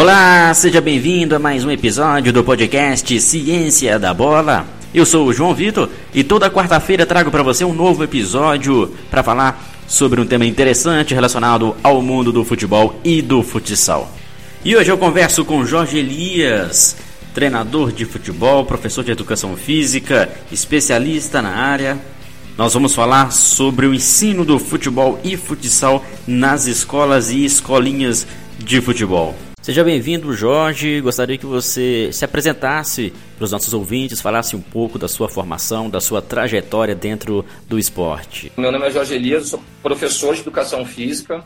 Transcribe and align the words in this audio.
Olá, 0.00 0.54
seja 0.54 0.80
bem-vindo 0.80 1.36
a 1.36 1.38
mais 1.38 1.62
um 1.62 1.70
episódio 1.70 2.32
do 2.32 2.42
podcast 2.42 3.20
Ciência 3.20 3.98
da 3.98 4.14
Bola. 4.14 4.66
Eu 4.94 5.04
sou 5.04 5.26
o 5.26 5.32
João 5.34 5.54
Vitor 5.54 5.90
e 6.14 6.24
toda 6.24 6.50
quarta-feira 6.50 7.04
trago 7.04 7.30
para 7.30 7.42
você 7.42 7.66
um 7.66 7.74
novo 7.74 8.02
episódio 8.02 8.96
para 9.10 9.22
falar 9.22 9.62
sobre 9.86 10.18
um 10.18 10.26
tema 10.26 10.46
interessante 10.46 11.12
relacionado 11.12 11.76
ao 11.82 12.00
mundo 12.00 12.32
do 12.32 12.46
futebol 12.46 12.98
e 13.04 13.20
do 13.20 13.42
futsal. 13.42 14.10
E 14.64 14.74
hoje 14.74 14.90
eu 14.90 14.96
converso 14.96 15.44
com 15.44 15.66
Jorge 15.66 15.98
Elias, 15.98 16.96
treinador 17.34 17.92
de 17.92 18.06
futebol, 18.06 18.64
professor 18.64 19.04
de 19.04 19.12
educação 19.12 19.54
física, 19.54 20.30
especialista 20.50 21.42
na 21.42 21.50
área. 21.50 21.98
Nós 22.56 22.72
vamos 22.72 22.94
falar 22.94 23.32
sobre 23.32 23.86
o 23.86 23.92
ensino 23.92 24.46
do 24.46 24.58
futebol 24.58 25.20
e 25.22 25.36
futsal 25.36 26.02
nas 26.26 26.66
escolas 26.66 27.30
e 27.30 27.44
escolinhas 27.44 28.26
de 28.58 28.80
futebol. 28.80 29.36
Seja 29.62 29.84
bem-vindo, 29.84 30.32
Jorge. 30.32 31.02
Gostaria 31.02 31.36
que 31.36 31.44
você 31.44 32.10
se 32.14 32.24
apresentasse 32.24 33.12
para 33.36 33.44
os 33.44 33.52
nossos 33.52 33.74
ouvintes, 33.74 34.18
falasse 34.18 34.56
um 34.56 34.60
pouco 34.60 34.98
da 34.98 35.06
sua 35.06 35.28
formação, 35.28 35.90
da 35.90 36.00
sua 36.00 36.22
trajetória 36.22 36.94
dentro 36.94 37.44
do 37.68 37.78
esporte. 37.78 38.50
Meu 38.56 38.72
nome 38.72 38.86
é 38.86 38.90
Jorge 38.90 39.14
Elias, 39.14 39.48
sou 39.48 39.62
professor 39.82 40.34
de 40.34 40.40
educação 40.40 40.86
física, 40.86 41.44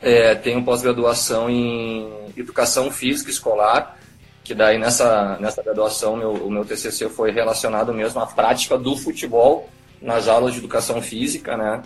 é, 0.00 0.36
tenho 0.36 0.62
pós-graduação 0.62 1.50
em 1.50 2.08
educação 2.36 2.92
física 2.92 3.28
escolar, 3.28 3.98
que 4.44 4.54
daí 4.54 4.78
nessa, 4.78 5.36
nessa 5.40 5.64
graduação 5.64 6.16
meu, 6.16 6.30
o 6.30 6.50
meu 6.50 6.64
TCC 6.64 7.08
foi 7.08 7.32
relacionado 7.32 7.92
mesmo 7.92 8.20
à 8.20 8.26
prática 8.26 8.78
do 8.78 8.96
futebol 8.96 9.68
nas 10.00 10.28
aulas 10.28 10.52
de 10.52 10.60
educação 10.60 11.02
física, 11.02 11.56
né? 11.56 11.82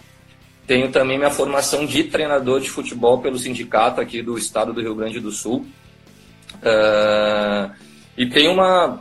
Tenho 0.66 0.90
também 0.90 1.16
minha 1.16 1.30
formação 1.30 1.86
de 1.86 2.04
treinador 2.04 2.60
de 2.60 2.68
futebol 2.68 3.20
pelo 3.20 3.38
sindicato 3.38 4.00
aqui 4.00 4.22
do 4.22 4.36
estado 4.36 4.72
do 4.72 4.80
Rio 4.80 4.94
Grande 4.94 5.20
do 5.20 5.30
Sul. 5.30 5.64
Uh, 6.56 7.70
e 8.16 8.26
tenho 8.26 8.52
uma, 8.52 9.00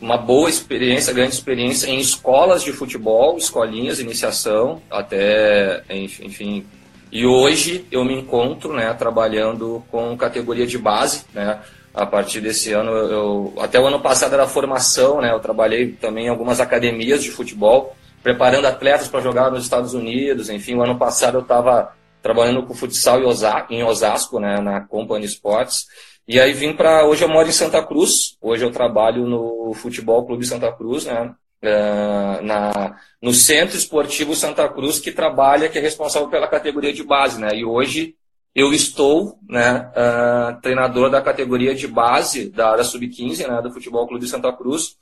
uma 0.00 0.16
boa 0.16 0.48
experiência, 0.48 1.12
grande 1.12 1.34
experiência 1.34 1.88
em 1.88 1.98
escolas 1.98 2.62
de 2.62 2.72
futebol, 2.72 3.36
escolinhas, 3.36 3.98
iniciação, 3.98 4.80
até, 4.90 5.82
enfim. 5.90 6.64
E 7.10 7.26
hoje 7.26 7.84
eu 7.90 8.04
me 8.04 8.14
encontro 8.14 8.72
né, 8.72 8.92
trabalhando 8.94 9.82
com 9.90 10.16
categoria 10.16 10.66
de 10.66 10.78
base, 10.78 11.24
né? 11.34 11.60
A 11.92 12.06
partir 12.06 12.40
desse 12.40 12.72
ano, 12.72 12.92
eu, 12.92 13.54
até 13.58 13.80
o 13.80 13.86
ano 13.86 13.98
passado 13.98 14.32
era 14.32 14.46
formação, 14.46 15.20
né? 15.20 15.32
Eu 15.32 15.40
trabalhei 15.40 15.88
também 15.88 16.26
em 16.26 16.28
algumas 16.28 16.60
academias 16.60 17.20
de 17.20 17.32
futebol, 17.32 17.96
preparando 18.22 18.66
atletas 18.66 19.08
para 19.08 19.20
jogar 19.20 19.50
nos 19.50 19.64
Estados 19.64 19.94
Unidos. 19.94 20.48
Enfim, 20.48 20.74
o 20.74 20.82
ano 20.82 20.98
passado 20.98 21.38
eu 21.38 21.42
estava 21.42 21.92
trabalhando 22.22 22.62
com 22.64 22.74
futsal 22.74 23.20
em 23.70 23.82
Osasco, 23.82 24.38
né, 24.38 24.60
na 24.60 24.80
Company 24.80 25.24
Sports. 25.24 25.86
E 26.28 26.38
aí 26.38 26.52
vim 26.52 26.72
para. 26.72 27.04
Hoje 27.06 27.24
eu 27.24 27.28
moro 27.28 27.48
em 27.48 27.52
Santa 27.52 27.82
Cruz. 27.82 28.36
Hoje 28.40 28.64
eu 28.64 28.70
trabalho 28.70 29.26
no 29.26 29.72
Futebol 29.74 30.24
Clube 30.24 30.46
Santa 30.46 30.70
Cruz, 30.70 31.04
né? 31.04 31.34
Uh, 31.62 32.42
na, 32.42 32.96
no 33.20 33.34
Centro 33.34 33.76
Esportivo 33.76 34.34
Santa 34.34 34.66
Cruz, 34.68 34.98
que 34.98 35.12
trabalha, 35.12 35.68
que 35.68 35.78
é 35.78 35.80
responsável 35.80 36.28
pela 36.28 36.48
categoria 36.48 36.92
de 36.92 37.02
base, 37.02 37.38
né? 37.40 37.54
E 37.54 37.64
hoje 37.64 38.14
eu 38.54 38.72
estou, 38.72 39.38
né, 39.48 39.90
uh, 39.90 40.60
treinador 40.60 41.10
da 41.10 41.20
categoria 41.20 41.74
de 41.74 41.86
base 41.86 42.48
da, 42.48 42.76
da 42.76 42.84
Sub-15, 42.84 43.46
né, 43.46 43.62
do 43.62 43.70
Futebol 43.70 44.06
Clube 44.08 44.26
Santa 44.26 44.52
Cruz 44.52 44.96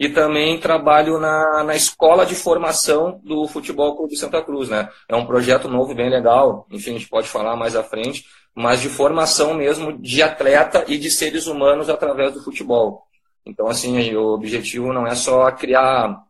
e 0.00 0.08
também 0.08 0.58
trabalho 0.58 1.20
na, 1.20 1.62
na 1.62 1.76
escola 1.76 2.24
de 2.24 2.34
formação 2.34 3.20
do 3.22 3.46
Futebol 3.46 3.94
Clube 3.94 4.16
Santa 4.16 4.42
Cruz, 4.42 4.70
né? 4.70 4.88
É 5.06 5.14
um 5.14 5.26
projeto 5.26 5.68
novo, 5.68 5.94
bem 5.94 6.08
legal, 6.08 6.66
enfim, 6.70 6.92
a 6.92 6.92
gente 6.94 7.08
pode 7.08 7.28
falar 7.28 7.54
mais 7.54 7.76
à 7.76 7.82
frente, 7.82 8.24
mas 8.54 8.80
de 8.80 8.88
formação 8.88 9.52
mesmo 9.52 9.92
de 9.92 10.22
atleta 10.22 10.86
e 10.88 10.96
de 10.96 11.10
seres 11.10 11.46
humanos 11.46 11.90
através 11.90 12.32
do 12.32 12.42
futebol. 12.42 13.02
Então, 13.44 13.66
assim, 13.68 14.14
o 14.16 14.28
objetivo 14.28 14.90
não 14.90 15.06
é 15.06 15.14
só 15.14 15.50
criar, 15.52 16.22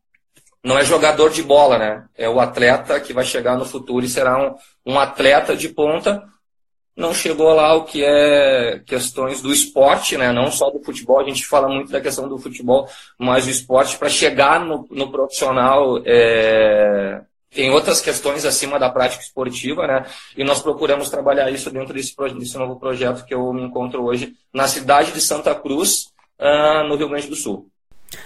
não 0.64 0.76
é 0.76 0.84
jogador 0.84 1.30
de 1.30 1.42
bola, 1.44 1.78
né? 1.78 2.08
É 2.16 2.28
o 2.28 2.40
atleta 2.40 2.98
que 2.98 3.12
vai 3.12 3.24
chegar 3.24 3.56
no 3.56 3.64
futuro 3.64 4.04
e 4.04 4.08
será 4.08 4.36
um, 4.36 4.56
um 4.84 4.98
atleta 4.98 5.56
de 5.56 5.68
ponta 5.68 6.24
não 7.00 7.14
chegou 7.14 7.52
lá 7.54 7.74
o 7.74 7.84
que 7.84 8.04
é 8.04 8.80
questões 8.86 9.40
do 9.40 9.52
esporte, 9.52 10.16
né? 10.16 10.32
não 10.32 10.52
só 10.52 10.70
do 10.70 10.82
futebol, 10.84 11.18
a 11.18 11.24
gente 11.24 11.46
fala 11.46 11.66
muito 11.66 11.90
da 11.90 12.00
questão 12.00 12.28
do 12.28 12.38
futebol, 12.38 12.86
mas 13.18 13.46
do 13.46 13.50
esporte 13.50 13.96
para 13.96 14.08
chegar 14.08 14.64
no, 14.64 14.86
no 14.90 15.10
profissional 15.10 16.00
é... 16.04 17.22
tem 17.50 17.70
outras 17.70 18.00
questões 18.00 18.44
acima 18.44 18.78
da 18.78 18.90
prática 18.90 19.22
esportiva, 19.22 19.86
né? 19.86 20.06
E 20.36 20.44
nós 20.44 20.60
procuramos 20.60 21.08
trabalhar 21.08 21.50
isso 21.50 21.70
dentro 21.70 21.94
desse, 21.94 22.14
desse 22.38 22.58
novo 22.58 22.78
projeto 22.78 23.24
que 23.24 23.34
eu 23.34 23.52
me 23.52 23.62
encontro 23.62 24.04
hoje 24.04 24.34
na 24.52 24.68
cidade 24.68 25.12
de 25.12 25.20
Santa 25.20 25.54
Cruz, 25.54 26.12
uh, 26.38 26.86
no 26.86 26.96
Rio 26.96 27.08
Grande 27.08 27.28
do 27.28 27.36
Sul. 27.36 27.66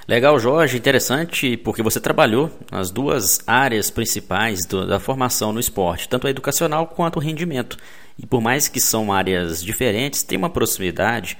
Legal, 0.08 0.38
Jorge, 0.38 0.78
interessante, 0.78 1.56
porque 1.58 1.82
você 1.82 2.00
trabalhou 2.00 2.50
nas 2.70 2.90
duas 2.90 3.40
áreas 3.46 3.90
principais 3.90 4.64
do, 4.66 4.86
da 4.86 4.98
formação 4.98 5.52
no 5.52 5.60
esporte, 5.60 6.08
tanto 6.08 6.26
a 6.26 6.30
educacional 6.30 6.86
quanto 6.86 7.16
o 7.16 7.20
rendimento. 7.20 7.76
E 8.18 8.26
por 8.26 8.40
mais 8.40 8.66
que 8.68 8.80
são 8.80 9.12
áreas 9.12 9.62
diferentes, 9.62 10.22
tem 10.22 10.38
uma 10.38 10.48
proximidade 10.48 11.36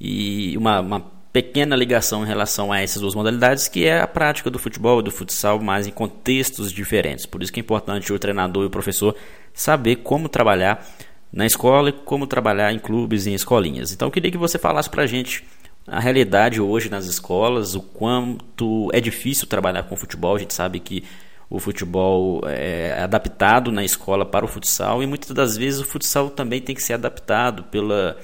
e 0.00 0.56
uma, 0.56 0.80
uma 0.80 1.00
pequena 1.32 1.76
ligação 1.76 2.22
em 2.22 2.26
relação 2.26 2.72
a 2.72 2.80
essas 2.80 3.00
duas 3.00 3.14
modalidades, 3.14 3.68
que 3.68 3.86
é 3.86 4.00
a 4.00 4.06
prática 4.06 4.50
do 4.50 4.58
futebol 4.58 5.00
e 5.00 5.02
do 5.02 5.10
futsal, 5.10 5.60
mas 5.60 5.86
em 5.86 5.90
contextos 5.90 6.72
diferentes. 6.72 7.26
Por 7.26 7.42
isso 7.42 7.52
que 7.52 7.60
é 7.60 7.62
importante 7.62 8.12
o 8.12 8.18
treinador 8.18 8.64
e 8.64 8.66
o 8.66 8.70
professor 8.70 9.14
saber 9.52 9.96
como 9.96 10.28
trabalhar 10.28 10.86
na 11.32 11.46
escola 11.46 11.90
e 11.90 11.92
como 11.92 12.26
trabalhar 12.26 12.72
em 12.72 12.78
clubes 12.78 13.26
e 13.26 13.30
em 13.30 13.34
escolinhas. 13.34 13.92
Então 13.92 14.08
eu 14.08 14.12
queria 14.12 14.30
que 14.30 14.38
você 14.38 14.58
falasse 14.58 14.88
para 14.88 15.02
a 15.02 15.06
gente 15.06 15.44
a 15.90 16.00
realidade 16.00 16.60
hoje 16.60 16.88
nas 16.88 17.06
escolas, 17.06 17.74
o 17.74 17.80
quanto 17.80 18.90
é 18.92 19.00
difícil 19.00 19.46
trabalhar 19.46 19.84
com 19.84 19.96
futebol. 19.96 20.36
A 20.36 20.38
gente 20.38 20.54
sabe 20.54 20.80
que 20.80 21.04
o 21.50 21.58
futebol 21.58 22.42
é 22.46 23.00
adaptado 23.00 23.72
na 23.72 23.84
escola 23.84 24.26
para 24.26 24.44
o 24.44 24.48
futsal 24.48 25.02
e 25.02 25.06
muitas 25.06 25.30
das 25.30 25.56
vezes 25.56 25.80
o 25.80 25.84
futsal 25.84 26.28
também 26.28 26.60
tem 26.60 26.74
que 26.74 26.82
ser 26.82 26.94
adaptado 26.94 27.64
pela, 27.64 28.18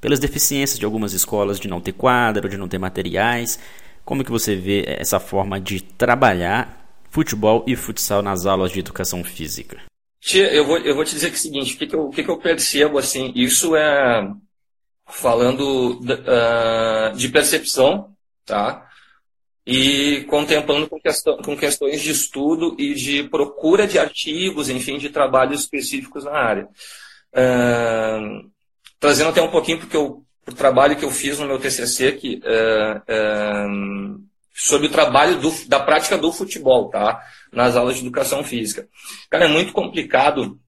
pelas 0.00 0.18
deficiências 0.18 0.78
de 0.78 0.84
algumas 0.84 1.12
escolas 1.12 1.58
de 1.58 1.68
não 1.68 1.80
ter 1.80 1.92
quadra, 1.92 2.48
de 2.48 2.56
não 2.56 2.68
ter 2.68 2.78
materiais. 2.78 3.58
Como 4.04 4.22
que 4.22 4.30
você 4.30 4.54
vê 4.54 4.84
essa 4.86 5.18
forma 5.18 5.58
de 5.58 5.82
trabalhar 5.82 6.86
futebol 7.10 7.64
e 7.66 7.74
futsal 7.74 8.20
nas 8.20 8.44
aulas 8.44 8.70
de 8.70 8.80
educação 8.80 9.24
física? 9.24 9.78
Tia, 10.20 10.52
eu 10.52 10.66
vou, 10.66 10.78
eu 10.78 10.94
vou 10.94 11.04
te 11.04 11.14
dizer 11.14 11.28
que 11.28 11.36
é 11.36 11.38
o 11.38 11.40
seguinte, 11.40 11.74
o 11.74 11.78
que, 11.78 11.86
que, 11.86 11.94
eu, 11.94 12.00
o 12.02 12.10
que, 12.10 12.22
que 12.22 12.30
eu 12.30 12.38
percebo, 12.38 12.98
assim, 12.98 13.32
isso 13.34 13.74
é 13.74 14.28
falando 15.06 16.00
uh, 16.00 17.16
de 17.16 17.28
percepção, 17.28 18.14
tá? 18.44 18.86
e 19.66 20.24
contemplando 20.30 20.88
com, 20.88 21.00
questão, 21.00 21.36
com 21.38 21.56
questões 21.56 22.00
de 22.00 22.12
estudo 22.12 22.76
e 22.78 22.94
de 22.94 23.24
procura 23.24 23.86
de 23.86 23.98
artigos, 23.98 24.68
enfim, 24.68 24.96
de 24.96 25.10
trabalhos 25.10 25.62
específicos 25.62 26.24
na 26.24 26.32
área. 26.32 26.68
Uh, 27.32 28.48
trazendo 29.00 29.30
até 29.30 29.42
um 29.42 29.50
pouquinho 29.50 29.80
porque 29.80 29.96
o 29.96 30.24
trabalho 30.54 30.96
que 30.96 31.04
eu 31.04 31.10
fiz 31.10 31.38
no 31.40 31.48
meu 31.48 31.58
TCC 31.58 32.12
que, 32.12 32.36
uh, 32.36 34.20
sobre 34.54 34.86
o 34.86 34.90
trabalho 34.90 35.40
do, 35.40 35.50
da 35.66 35.80
prática 35.80 36.16
do 36.16 36.32
futebol, 36.32 36.88
tá? 36.88 37.20
Nas 37.52 37.74
aulas 37.74 37.96
de 37.96 38.02
educação 38.02 38.44
física. 38.44 38.86
Cara, 39.28 39.46
é 39.46 39.48
muito 39.48 39.72
complicado. 39.72 40.60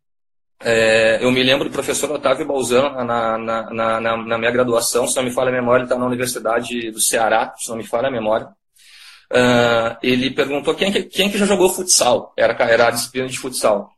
É, 0.61 1.23
eu 1.23 1.31
me 1.31 1.43
lembro 1.43 1.69
do 1.69 1.73
professor 1.73 2.11
Otávio 2.11 2.47
Balzano 2.47 3.05
na, 3.05 3.39
na, 3.39 3.71
na, 3.71 4.17
na, 4.17 4.39
minha 4.39 4.51
graduação, 4.51 5.07
se 5.07 5.15
não 5.17 5.23
me 5.23 5.31
falha 5.31 5.51
a 5.51 5.53
memória, 5.53 5.83
ele 5.83 5.87
está 5.87 5.97
na 5.97 6.07
Universidade 6.07 6.91
do 6.91 7.01
Ceará, 7.01 7.55
se 7.57 7.69
não 7.69 7.77
me 7.77 7.85
falha 7.85 8.09
a 8.09 8.11
memória 8.11 8.49
uh, 9.33 9.97
ele 10.03 10.31
perguntou 10.31 10.75
quem, 10.75 10.93
quem 11.09 11.31
que 11.31 11.39
já 11.39 11.47
jogou 11.47 11.71
futsal. 11.71 12.33
Era, 12.37 12.53
era 12.65 12.89
a 12.89 12.91
disciplina 12.91 13.29
de 13.29 13.39
futsal. 13.39 13.91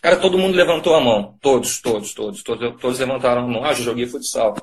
Cara, 0.00 0.16
todo 0.16 0.38
mundo 0.38 0.56
levantou 0.56 0.94
a 0.94 1.00
mão. 1.00 1.38
Todos, 1.40 1.80
todos, 1.80 2.12
todos, 2.12 2.42
todos, 2.42 2.80
todos 2.80 2.98
levantaram 2.98 3.44
a 3.44 3.46
mão. 3.46 3.64
Ah, 3.64 3.72
já 3.72 3.82
joguei 3.82 4.06
futsal. 4.06 4.56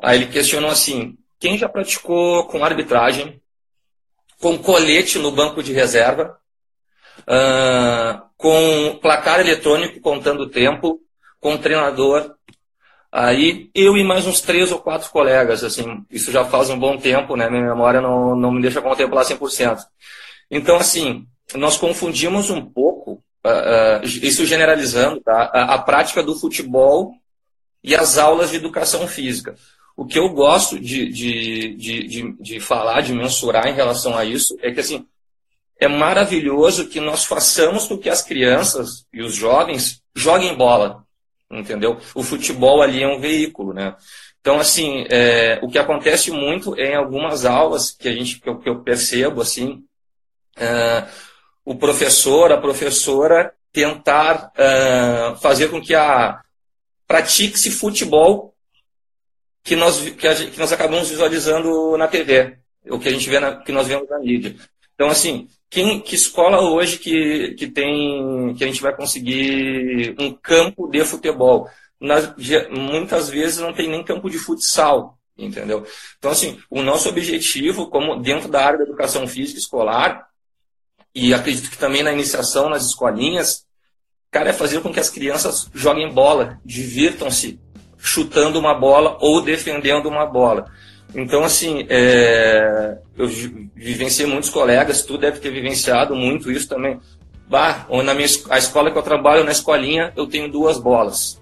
Aí 0.00 0.18
ele 0.18 0.32
questionou 0.32 0.70
assim: 0.70 1.16
quem 1.38 1.58
já 1.58 1.68
praticou 1.68 2.46
com 2.46 2.64
arbitragem, 2.64 3.40
com 4.40 4.58
colete 4.58 5.18
no 5.18 5.32
banco 5.32 5.62
de 5.62 5.72
reserva, 5.72 6.38
uh, 7.20 8.27
com 8.38 8.98
placar 9.02 9.40
eletrônico 9.40 10.00
contando 10.00 10.44
o 10.44 10.48
tempo, 10.48 10.98
com 11.38 11.58
treinador, 11.58 12.34
Aí 13.10 13.70
eu 13.74 13.96
e 13.96 14.04
mais 14.04 14.26
uns 14.26 14.40
três 14.40 14.70
ou 14.70 14.78
quatro 14.78 15.10
colegas, 15.10 15.64
assim, 15.64 16.04
isso 16.10 16.30
já 16.30 16.44
faz 16.44 16.68
um 16.68 16.78
bom 16.78 16.98
tempo, 16.98 17.36
né? 17.36 17.48
Minha 17.48 17.62
memória 17.62 18.02
não, 18.02 18.36
não 18.36 18.52
me 18.52 18.60
deixa 18.60 18.82
contemplar 18.82 19.24
100%. 19.24 19.78
Então, 20.50 20.76
assim, 20.76 21.26
nós 21.54 21.78
confundimos 21.78 22.50
um 22.50 22.62
pouco, 22.62 23.22
uh, 23.46 24.02
uh, 24.02 24.04
isso 24.04 24.44
generalizando, 24.44 25.20
tá? 25.20 25.50
A, 25.54 25.74
a, 25.74 25.78
prática 25.78 26.22
do 26.22 26.34
futebol 26.34 27.14
e 27.82 27.94
as 27.94 28.18
aulas 28.18 28.50
de 28.50 28.56
educação 28.56 29.08
física. 29.08 29.54
O 29.96 30.04
que 30.04 30.18
eu 30.18 30.28
gosto 30.28 30.78
de, 30.78 31.08
de, 31.10 31.74
de, 31.74 32.06
de, 32.06 32.32
de 32.38 32.60
falar, 32.60 33.00
de 33.00 33.14
mensurar 33.14 33.68
em 33.68 33.74
relação 33.74 34.18
a 34.18 34.24
isso, 34.24 34.54
é 34.60 34.70
que, 34.70 34.80
assim, 34.80 35.06
é 35.78 35.88
maravilhoso 35.88 36.88
que 36.88 37.00
nós 37.00 37.24
façamos 37.24 37.86
com 37.86 37.98
que 37.98 38.10
as 38.10 38.22
crianças 38.22 39.06
e 39.12 39.22
os 39.22 39.34
jovens 39.34 40.02
joguem 40.14 40.54
bola 40.54 41.06
entendeu? 41.50 41.98
O 42.14 42.22
futebol 42.22 42.82
ali 42.82 43.02
é 43.02 43.08
um 43.08 43.20
veículo, 43.20 43.72
né? 43.72 43.96
Então, 44.40 44.58
assim, 44.58 45.06
é, 45.10 45.58
o 45.62 45.68
que 45.68 45.78
acontece 45.78 46.30
muito 46.30 46.78
é 46.78 46.92
em 46.92 46.94
algumas 46.94 47.44
aulas 47.44 47.90
que 47.90 48.08
a 48.08 48.12
gente 48.12 48.40
que 48.40 48.48
eu, 48.48 48.58
que 48.58 48.68
eu 48.68 48.82
percebo, 48.82 49.40
assim, 49.40 49.84
é, 50.56 51.06
o 51.64 51.74
professor, 51.74 52.52
a 52.52 52.60
professora 52.60 53.52
tentar 53.72 54.52
é, 54.56 55.34
fazer 55.40 55.68
com 55.68 55.80
que 55.80 55.94
a 55.94 56.40
pratique-se 57.06 57.70
futebol 57.70 58.54
que 59.62 59.76
nós, 59.76 60.00
que, 60.00 60.26
a, 60.26 60.34
que, 60.34 60.58
nós 60.58 60.72
acabamos 60.72 61.10
visualizando 61.10 61.96
na 61.96 62.08
TV, 62.08 62.58
o 62.86 62.98
que 62.98 63.08
a 63.08 63.12
gente 63.12 63.28
vê 63.28 63.40
na, 63.40 63.56
que 63.56 63.72
nós 63.72 63.86
vemos 63.86 64.08
na 64.08 64.18
mídia. 64.18 64.56
Então, 64.94 65.08
assim, 65.08 65.48
quem, 65.70 66.00
que 66.00 66.14
escola 66.14 66.60
hoje 66.60 66.98
que, 66.98 67.54
que 67.54 67.66
tem 67.66 68.54
que 68.54 68.64
a 68.64 68.66
gente 68.66 68.80
vai 68.80 68.94
conseguir 68.94 70.14
um 70.18 70.32
campo 70.32 70.88
de 70.88 71.04
futebol? 71.04 71.68
Nas, 72.00 72.32
muitas 72.70 73.28
vezes 73.28 73.58
não 73.58 73.72
tem 73.72 73.88
nem 73.88 74.04
campo 74.04 74.30
de 74.30 74.38
futsal, 74.38 75.18
entendeu? 75.36 75.84
Então, 76.18 76.30
assim, 76.30 76.58
o 76.70 76.82
nosso 76.82 77.08
objetivo, 77.08 77.88
como 77.88 78.20
dentro 78.20 78.48
da 78.48 78.64
área 78.64 78.78
da 78.78 78.84
educação 78.84 79.26
física 79.26 79.58
escolar, 79.58 80.28
e 81.14 81.34
acredito 81.34 81.70
que 81.70 81.78
também 81.78 82.02
na 82.02 82.12
iniciação 82.12 82.70
nas 82.70 82.86
escolinhas, 82.86 83.66
cara, 84.30 84.50
é 84.50 84.52
fazer 84.52 84.80
com 84.80 84.92
que 84.92 85.00
as 85.00 85.10
crianças 85.10 85.68
joguem 85.74 86.12
bola, 86.12 86.60
divirtam-se 86.64 87.60
chutando 87.98 88.58
uma 88.58 88.74
bola 88.74 89.18
ou 89.20 89.42
defendendo 89.42 90.08
uma 90.08 90.24
bola. 90.24 90.70
Então, 91.14 91.42
assim, 91.42 91.86
é, 91.88 92.98
eu 93.16 93.26
vivenciei 93.74 94.26
muitos 94.26 94.50
colegas, 94.50 95.02
tu 95.02 95.16
deve 95.16 95.40
ter 95.40 95.50
vivenciado 95.50 96.14
muito 96.14 96.50
isso 96.50 96.68
também. 96.68 97.00
Bah, 97.48 97.86
na 98.04 98.12
minha, 98.12 98.28
a 98.50 98.58
escola 98.58 98.90
que 98.90 98.98
eu 98.98 99.02
trabalho, 99.02 99.42
na 99.42 99.52
escolinha, 99.52 100.12
eu 100.14 100.26
tenho 100.26 100.50
duas 100.50 100.78
bolas. 100.78 101.40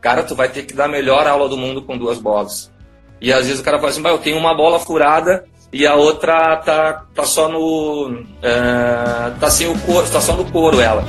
Cara, 0.00 0.22
tu 0.22 0.34
vai 0.34 0.48
ter 0.48 0.64
que 0.64 0.74
dar 0.74 0.86
a 0.86 0.88
melhor 0.88 1.26
aula 1.26 1.48
do 1.48 1.56
mundo 1.56 1.82
com 1.82 1.98
duas 1.98 2.18
bolas. 2.18 2.72
E 3.20 3.32
às 3.32 3.46
vezes 3.46 3.60
o 3.60 3.64
cara 3.64 3.78
fala 3.78 3.90
assim, 3.90 4.02
bah, 4.02 4.10
eu 4.10 4.18
tenho 4.18 4.38
uma 4.38 4.54
bola 4.54 4.78
furada 4.78 5.44
e 5.72 5.86
a 5.86 5.94
outra 5.94 6.56
tá, 6.58 7.04
tá 7.14 7.24
só 7.24 7.48
no. 7.48 8.22
É, 8.42 9.30
tá 9.40 9.50
sem 9.50 9.66
o 9.68 9.78
couro, 9.80 10.08
tá 10.10 10.20
só 10.20 10.36
no 10.36 10.44
couro 10.50 10.80
ela. 10.80 11.04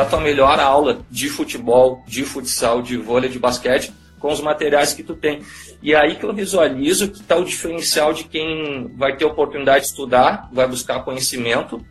Dar 0.00 0.08
tua 0.08 0.20
melhor 0.20 0.58
aula 0.58 1.00
de 1.10 1.28
futebol, 1.28 2.02
de 2.06 2.24
futsal, 2.24 2.80
de 2.80 2.96
vôlei, 2.96 3.28
de 3.28 3.38
basquete 3.38 3.92
com 4.18 4.30
os 4.32 4.40
materiais 4.40 4.92
que 4.92 5.02
tu 5.02 5.14
tem. 5.14 5.42
E 5.82 5.94
é 5.94 5.96
aí 5.96 6.16
que 6.16 6.24
eu 6.24 6.34
visualizo 6.34 7.10
que 7.10 7.20
está 7.20 7.36
o 7.36 7.44
diferencial 7.44 8.12
de 8.12 8.24
quem 8.24 8.94
vai 8.96 9.16
ter 9.16 9.24
oportunidade 9.24 9.80
de 9.80 9.90
estudar, 9.90 10.48
vai 10.52 10.66
buscar 10.66 11.02
conhecimento 11.04 11.84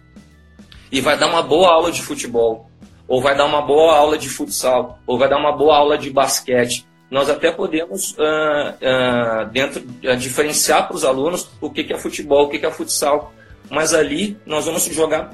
e 0.91 1.01
vai 1.01 1.17
dar 1.17 1.27
uma 1.27 1.41
boa 1.41 1.71
aula 1.71 1.91
de 1.91 2.01
futebol, 2.01 2.69
ou 3.07 3.21
vai 3.21 3.35
dar 3.35 3.45
uma 3.45 3.61
boa 3.61 3.95
aula 3.95 4.17
de 4.17 4.29
futsal, 4.29 4.99
ou 5.07 5.17
vai 5.17 5.27
dar 5.27 5.37
uma 5.37 5.51
boa 5.51 5.75
aula 5.75 5.97
de 5.97 6.11
basquete. 6.11 6.85
Nós 7.09 7.29
até 7.29 7.51
podemos 7.51 8.11
uh, 8.11 8.21
uh, 8.21 9.49
dentro 9.51 9.81
uh, 9.81 10.15
diferenciar 10.15 10.87
para 10.87 10.95
os 10.95 11.03
alunos 11.03 11.49
o 11.59 11.71
que, 11.71 11.83
que 11.83 11.93
é 11.93 11.97
futebol, 11.97 12.45
o 12.45 12.49
que, 12.49 12.59
que 12.59 12.65
é 12.65 12.71
futsal. 12.71 13.33
Mas 13.71 13.93
ali 13.93 14.37
nós 14.45 14.65
vamos 14.65 14.85
jogar 14.85 15.33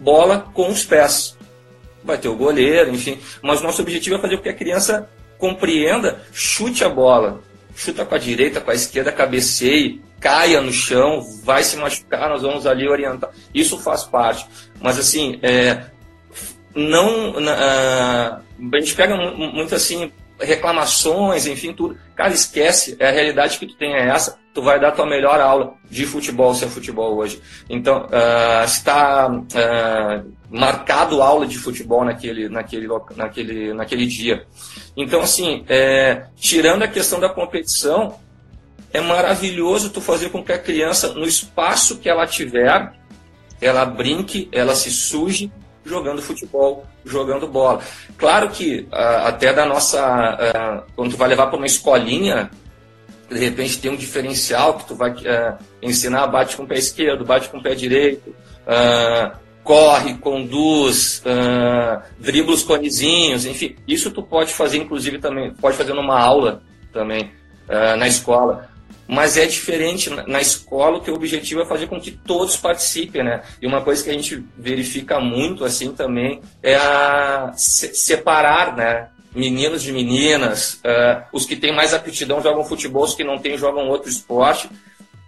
bola 0.00 0.50
com 0.52 0.68
os 0.68 0.84
pés. 0.84 1.38
Vai 2.02 2.18
ter 2.18 2.28
o 2.28 2.36
goleiro, 2.36 2.90
enfim. 2.90 3.18
Mas 3.42 3.62
nosso 3.62 3.82
objetivo 3.82 4.16
é 4.16 4.18
fazer 4.18 4.36
com 4.36 4.42
que 4.42 4.48
a 4.48 4.54
criança 4.54 5.08
compreenda, 5.38 6.22
chute 6.32 6.84
a 6.84 6.88
bola. 6.88 7.40
Chuta 7.74 8.04
com 8.04 8.14
a 8.14 8.18
direita, 8.18 8.60
com 8.60 8.70
a 8.70 8.74
esquerda, 8.74 9.12
cabeceie, 9.12 10.00
caia 10.20 10.60
no 10.60 10.72
chão, 10.72 11.22
vai 11.42 11.62
se 11.62 11.76
machucar, 11.76 12.28
nós 12.28 12.42
vamos 12.42 12.66
ali 12.66 12.86
orientar. 12.88 13.30
Isso 13.54 13.78
faz 13.78 14.04
parte. 14.04 14.46
Mas 14.80 14.98
assim, 14.98 15.38
é, 15.42 15.84
não. 16.74 17.30
Uh, 17.32 18.42
a 18.72 18.80
gente 18.80 18.94
pega 18.94 19.16
muito 19.16 19.74
assim, 19.74 20.12
reclamações, 20.40 21.46
enfim, 21.46 21.72
tudo. 21.72 21.96
Cara, 22.14 22.32
esquece, 22.32 22.96
é 22.98 23.08
a 23.08 23.12
realidade 23.12 23.58
que 23.58 23.66
tu 23.66 23.76
tem 23.76 23.94
é 23.94 24.08
essa, 24.08 24.38
tu 24.52 24.62
vai 24.62 24.80
dar 24.80 24.92
tua 24.92 25.06
melhor 25.06 25.40
aula 25.40 25.74
de 25.88 26.04
futebol, 26.06 26.54
se 26.54 26.64
é 26.64 26.68
futebol 26.68 27.16
hoje. 27.16 27.40
Então, 27.68 28.06
uh, 28.06 28.64
está 28.64 29.30
uh, 29.30 30.32
marcado 30.50 31.22
aula 31.22 31.46
de 31.46 31.58
futebol 31.58 32.04
naquele, 32.04 32.48
naquele, 32.48 32.88
naquele, 33.16 33.72
naquele 33.72 34.06
dia. 34.06 34.46
Então, 34.96 35.20
assim, 35.20 35.64
é, 35.68 36.24
tirando 36.36 36.82
a 36.82 36.88
questão 36.88 37.20
da 37.20 37.28
competição, 37.28 38.18
é 38.92 39.00
maravilhoso 39.00 39.90
tu 39.90 40.00
fazer 40.00 40.30
com 40.30 40.42
que 40.42 40.52
a 40.52 40.58
criança, 40.58 41.14
no 41.14 41.24
espaço 41.24 41.98
que 41.98 42.08
ela 42.08 42.26
tiver, 42.26 42.92
ela 43.60 43.84
brinque, 43.84 44.48
ela 44.50 44.74
se 44.74 44.90
suje, 44.90 45.52
jogando 45.84 46.22
futebol, 46.22 46.84
jogando 47.04 47.46
bola. 47.46 47.80
Claro 48.16 48.50
que 48.50 48.86
uh, 48.92 49.26
até 49.26 49.52
da 49.52 49.64
nossa. 49.64 50.34
Uh, 50.34 50.92
quando 50.94 51.12
tu 51.12 51.16
vai 51.16 51.28
levar 51.28 51.46
para 51.46 51.56
uma 51.56 51.66
escolinha, 51.66 52.50
de 53.28 53.38
repente 53.38 53.78
tem 53.78 53.90
um 53.90 53.96
diferencial 53.96 54.74
que 54.74 54.86
tu 54.86 54.94
vai 54.94 55.10
uh, 55.10 55.56
ensinar, 55.82 56.26
bate 56.26 56.56
com 56.56 56.64
o 56.64 56.66
pé 56.66 56.78
esquerdo, 56.78 57.24
bate 57.24 57.48
com 57.48 57.58
o 57.58 57.62
pé 57.62 57.74
direito, 57.74 58.34
corre, 59.64 60.14
conduz, 60.14 61.22
dribla 62.18 62.54
os 62.54 62.62
conezinhos, 62.62 63.46
enfim. 63.46 63.76
Isso 63.86 64.10
tu 64.10 64.22
pode 64.22 64.52
fazer, 64.52 64.78
inclusive, 64.78 65.18
também, 65.18 65.52
pode 65.54 65.76
fazer 65.76 65.92
numa 65.92 66.18
aula 66.18 66.62
também, 66.92 67.32
na 67.68 68.08
escola 68.08 68.69
mas 69.10 69.36
é 69.36 69.44
diferente 69.44 70.08
na 70.08 70.40
escola 70.40 70.98
o 70.98 71.00
teu 71.00 71.14
objetivo 71.14 71.60
é 71.60 71.66
fazer 71.66 71.88
com 71.88 72.00
que 72.00 72.12
todos 72.12 72.56
participem, 72.56 73.24
né? 73.24 73.42
E 73.60 73.66
uma 73.66 73.80
coisa 73.80 74.04
que 74.04 74.08
a 74.08 74.12
gente 74.12 74.44
verifica 74.56 75.18
muito 75.18 75.64
assim 75.64 75.92
também 75.92 76.40
é 76.62 76.76
a 76.76 77.52
separar, 77.56 78.76
né? 78.76 79.08
Meninos 79.34 79.82
de 79.82 79.92
meninas, 79.92 80.74
uh, 80.74 81.24
os 81.32 81.44
que 81.44 81.56
têm 81.56 81.74
mais 81.74 81.92
aptidão 81.92 82.40
jogam 82.40 82.64
futebol, 82.64 83.02
os 83.02 83.14
que 83.14 83.24
não 83.24 83.36
têm 83.36 83.58
jogam 83.58 83.88
outro 83.88 84.08
esporte. 84.08 84.70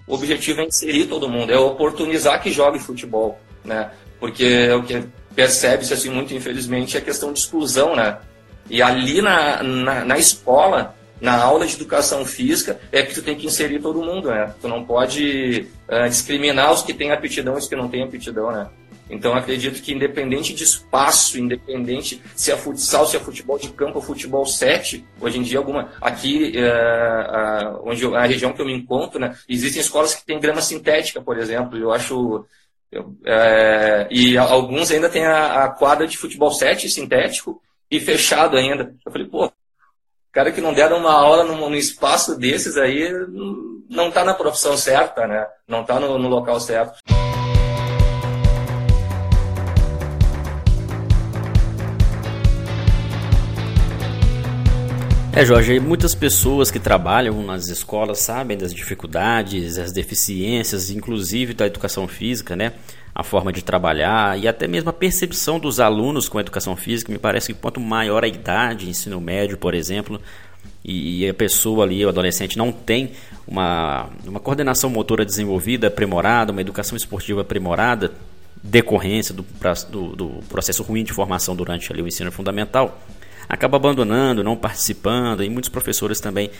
O 0.06 0.14
objetivo 0.14 0.60
é 0.60 0.64
inserir 0.64 1.06
todo 1.06 1.28
mundo, 1.28 1.52
é 1.52 1.58
oportunizar 1.58 2.40
que 2.40 2.52
jogue 2.52 2.78
futebol, 2.78 3.40
né? 3.64 3.90
Porque 4.20 4.70
o 4.70 4.84
que 4.84 5.02
percebe-se 5.34 5.92
assim 5.92 6.08
muito 6.08 6.32
infelizmente 6.32 6.96
é 6.96 7.00
a 7.00 7.04
questão 7.04 7.32
de 7.32 7.40
exclusão, 7.40 7.96
né? 7.96 8.18
E 8.70 8.80
ali 8.80 9.20
na, 9.20 9.60
na, 9.60 10.04
na 10.04 10.18
escola 10.18 10.94
na 11.22 11.40
aula 11.40 11.64
de 11.64 11.76
educação 11.76 12.24
física 12.26 12.80
é 12.90 13.00
que 13.02 13.14
tu 13.14 13.22
tem 13.22 13.36
que 13.36 13.46
inserir 13.46 13.80
todo 13.80 14.02
mundo, 14.02 14.28
né? 14.28 14.52
Tu 14.60 14.66
não 14.66 14.84
pode 14.84 15.68
uh, 15.88 16.08
discriminar 16.08 16.72
os 16.72 16.82
que 16.82 16.92
têm 16.92 17.12
aptidão 17.12 17.54
e 17.54 17.58
os 17.58 17.68
que 17.68 17.76
não 17.76 17.88
têm 17.88 18.02
aptidão, 18.02 18.50
né? 18.50 18.68
Então 19.08 19.32
acredito 19.32 19.80
que 19.80 19.92
independente 19.92 20.52
de 20.52 20.64
espaço, 20.64 21.38
independente 21.38 22.20
se 22.34 22.50
é 22.50 22.56
futsal, 22.56 23.06
se 23.06 23.16
é 23.16 23.20
futebol 23.20 23.56
de 23.56 23.68
campo 23.68 23.98
ou 23.98 24.02
futebol 24.02 24.44
7, 24.44 25.04
hoje 25.20 25.38
em 25.38 25.42
dia 25.42 25.58
alguma 25.58 25.92
aqui 26.00 26.54
uh, 26.56 27.80
onde 27.84 28.02
eu, 28.02 28.16
a 28.16 28.26
região 28.26 28.52
que 28.52 28.60
eu 28.60 28.66
me 28.66 28.74
encontro, 28.74 29.20
né, 29.20 29.36
existem 29.48 29.80
escolas 29.80 30.16
que 30.16 30.26
têm 30.26 30.40
grama 30.40 30.60
sintética, 30.60 31.22
por 31.22 31.38
exemplo. 31.38 31.78
Eu 31.78 31.92
acho 31.92 32.44
eu, 32.90 33.14
é, 33.24 34.08
e 34.10 34.36
alguns 34.36 34.90
ainda 34.90 35.08
têm 35.08 35.24
a, 35.24 35.64
a, 35.64 35.68
quadra 35.70 36.06
de 36.06 36.18
futebol 36.18 36.50
7 36.50 36.90
sintético 36.90 37.62
e 37.88 38.00
fechado 38.00 38.56
ainda. 38.56 38.94
Eu 39.06 39.12
falei, 39.12 39.26
pô, 39.26 39.52
cara 40.32 40.50
que 40.50 40.60
não 40.60 40.72
deram 40.72 40.98
uma 40.98 41.12
aula 41.12 41.44
num, 41.44 41.56
num 41.56 41.74
espaço 41.74 42.36
desses 42.36 42.76
aí 42.76 43.12
não 43.88 44.08
está 44.08 44.24
na 44.24 44.32
profissão 44.32 44.76
certa, 44.76 45.26
né? 45.26 45.46
Não 45.68 45.82
está 45.82 46.00
no, 46.00 46.18
no 46.18 46.28
local 46.28 46.58
certo. 46.58 46.98
É, 55.34 55.46
Jorge, 55.46 55.80
muitas 55.80 56.14
pessoas 56.14 56.70
que 56.70 56.78
trabalham 56.78 57.42
nas 57.42 57.68
escolas 57.68 58.18
sabem 58.18 58.56
das 58.56 58.72
dificuldades, 58.72 59.78
as 59.78 59.90
deficiências, 59.90 60.90
inclusive 60.90 61.54
da 61.54 61.66
educação 61.66 62.06
física, 62.06 62.54
né? 62.54 62.74
a 63.14 63.22
forma 63.22 63.52
de 63.52 63.62
trabalhar 63.62 64.38
e 64.38 64.48
até 64.48 64.66
mesmo 64.66 64.90
a 64.90 64.92
percepção 64.92 65.58
dos 65.58 65.80
alunos 65.80 66.28
com 66.28 66.38
a 66.38 66.40
educação 66.40 66.76
física. 66.76 67.12
Me 67.12 67.18
parece 67.18 67.52
que 67.52 67.60
quanto 67.60 67.80
maior 67.80 68.24
a 68.24 68.28
idade, 68.28 68.88
ensino 68.88 69.20
médio, 69.20 69.58
por 69.58 69.74
exemplo, 69.74 70.20
e, 70.84 71.28
a 71.28 71.34
pessoa 71.34 71.84
ali, 71.84 72.04
o 72.04 72.08
adolescente, 72.08 72.56
não 72.56 72.72
tem 72.72 73.12
uma, 73.46 74.08
uma 74.26 74.40
coordenação 74.40 74.88
motora 74.90 75.24
desenvolvida, 75.24 75.88
aprimorada, 75.88 76.52
uma 76.52 76.60
educação 76.60 76.96
esportiva 76.96 77.42
aprimorada, 77.42 78.12
decorrência 78.62 79.34
do, 79.34 79.44
do, 79.90 80.16
do 80.16 80.28
processo 80.48 80.82
ruim 80.82 81.04
de 81.04 81.12
formação 81.12 81.54
durante 81.54 81.92
ali, 81.92 82.02
o 82.02 82.08
ensino 82.08 82.32
fundamental, 82.32 83.00
acaba 83.48 83.76
abandonando, 83.76 84.44
não 84.44 84.56
participando, 84.56 85.42
e 85.42 85.50
muitos 85.50 85.68
professores 85.68 86.20
também 86.20 86.50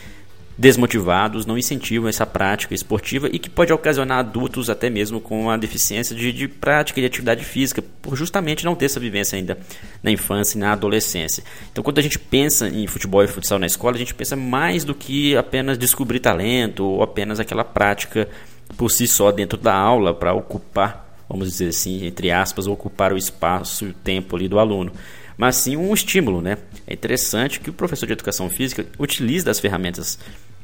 desmotivados, 0.57 1.45
não 1.45 1.57
incentivam 1.57 2.07
essa 2.07 2.25
prática 2.25 2.75
esportiva 2.75 3.27
e 3.31 3.39
que 3.39 3.49
pode 3.49 3.73
ocasionar 3.73 4.19
adultos 4.19 4.69
até 4.69 4.89
mesmo 4.89 5.19
com 5.19 5.49
a 5.49 5.57
deficiência 5.57 6.15
de, 6.15 6.31
de 6.31 6.47
prática 6.47 7.01
de 7.01 7.07
atividade 7.07 7.43
física, 7.43 7.83
por 8.01 8.15
justamente 8.15 8.63
não 8.63 8.75
ter 8.75 8.85
essa 8.85 8.99
vivência 8.99 9.35
ainda 9.35 9.57
na 10.01 10.11
infância 10.11 10.57
e 10.57 10.61
na 10.61 10.73
adolescência. 10.73 11.43
Então, 11.71 11.83
quando 11.83 11.99
a 11.99 12.01
gente 12.01 12.19
pensa 12.19 12.69
em 12.69 12.85
futebol 12.85 13.23
e 13.23 13.27
futsal 13.27 13.57
na 13.57 13.65
escola, 13.65 13.95
a 13.95 13.99
gente 13.99 14.13
pensa 14.13 14.35
mais 14.35 14.83
do 14.83 14.93
que 14.93 15.35
apenas 15.35 15.77
descobrir 15.77 16.19
talento 16.19 16.85
ou 16.85 17.01
apenas 17.01 17.39
aquela 17.39 17.63
prática 17.63 18.29
por 18.77 18.91
si 18.91 19.07
só 19.07 19.31
dentro 19.31 19.57
da 19.57 19.73
aula 19.73 20.13
para 20.13 20.33
ocupar, 20.33 21.17
vamos 21.27 21.49
dizer 21.49 21.69
assim, 21.69 22.05
entre 22.05 22.31
aspas, 22.31 22.67
ocupar 22.67 23.11
o 23.11 23.17
espaço 23.17 23.85
e 23.85 23.89
o 23.89 23.93
tempo 23.93 24.35
ali 24.35 24.47
do 24.47 24.59
aluno 24.59 24.91
mas 25.37 25.55
sim 25.55 25.75
um 25.75 25.93
estímulo, 25.93 26.41
né? 26.41 26.57
É 26.85 26.93
interessante 26.93 27.59
que 27.59 27.69
o 27.69 27.73
professor 27.73 28.05
de 28.05 28.13
educação 28.13 28.49
física 28.49 28.85
utilize 28.99 29.43
das 29.43 29.59
ferramentas 29.59 30.19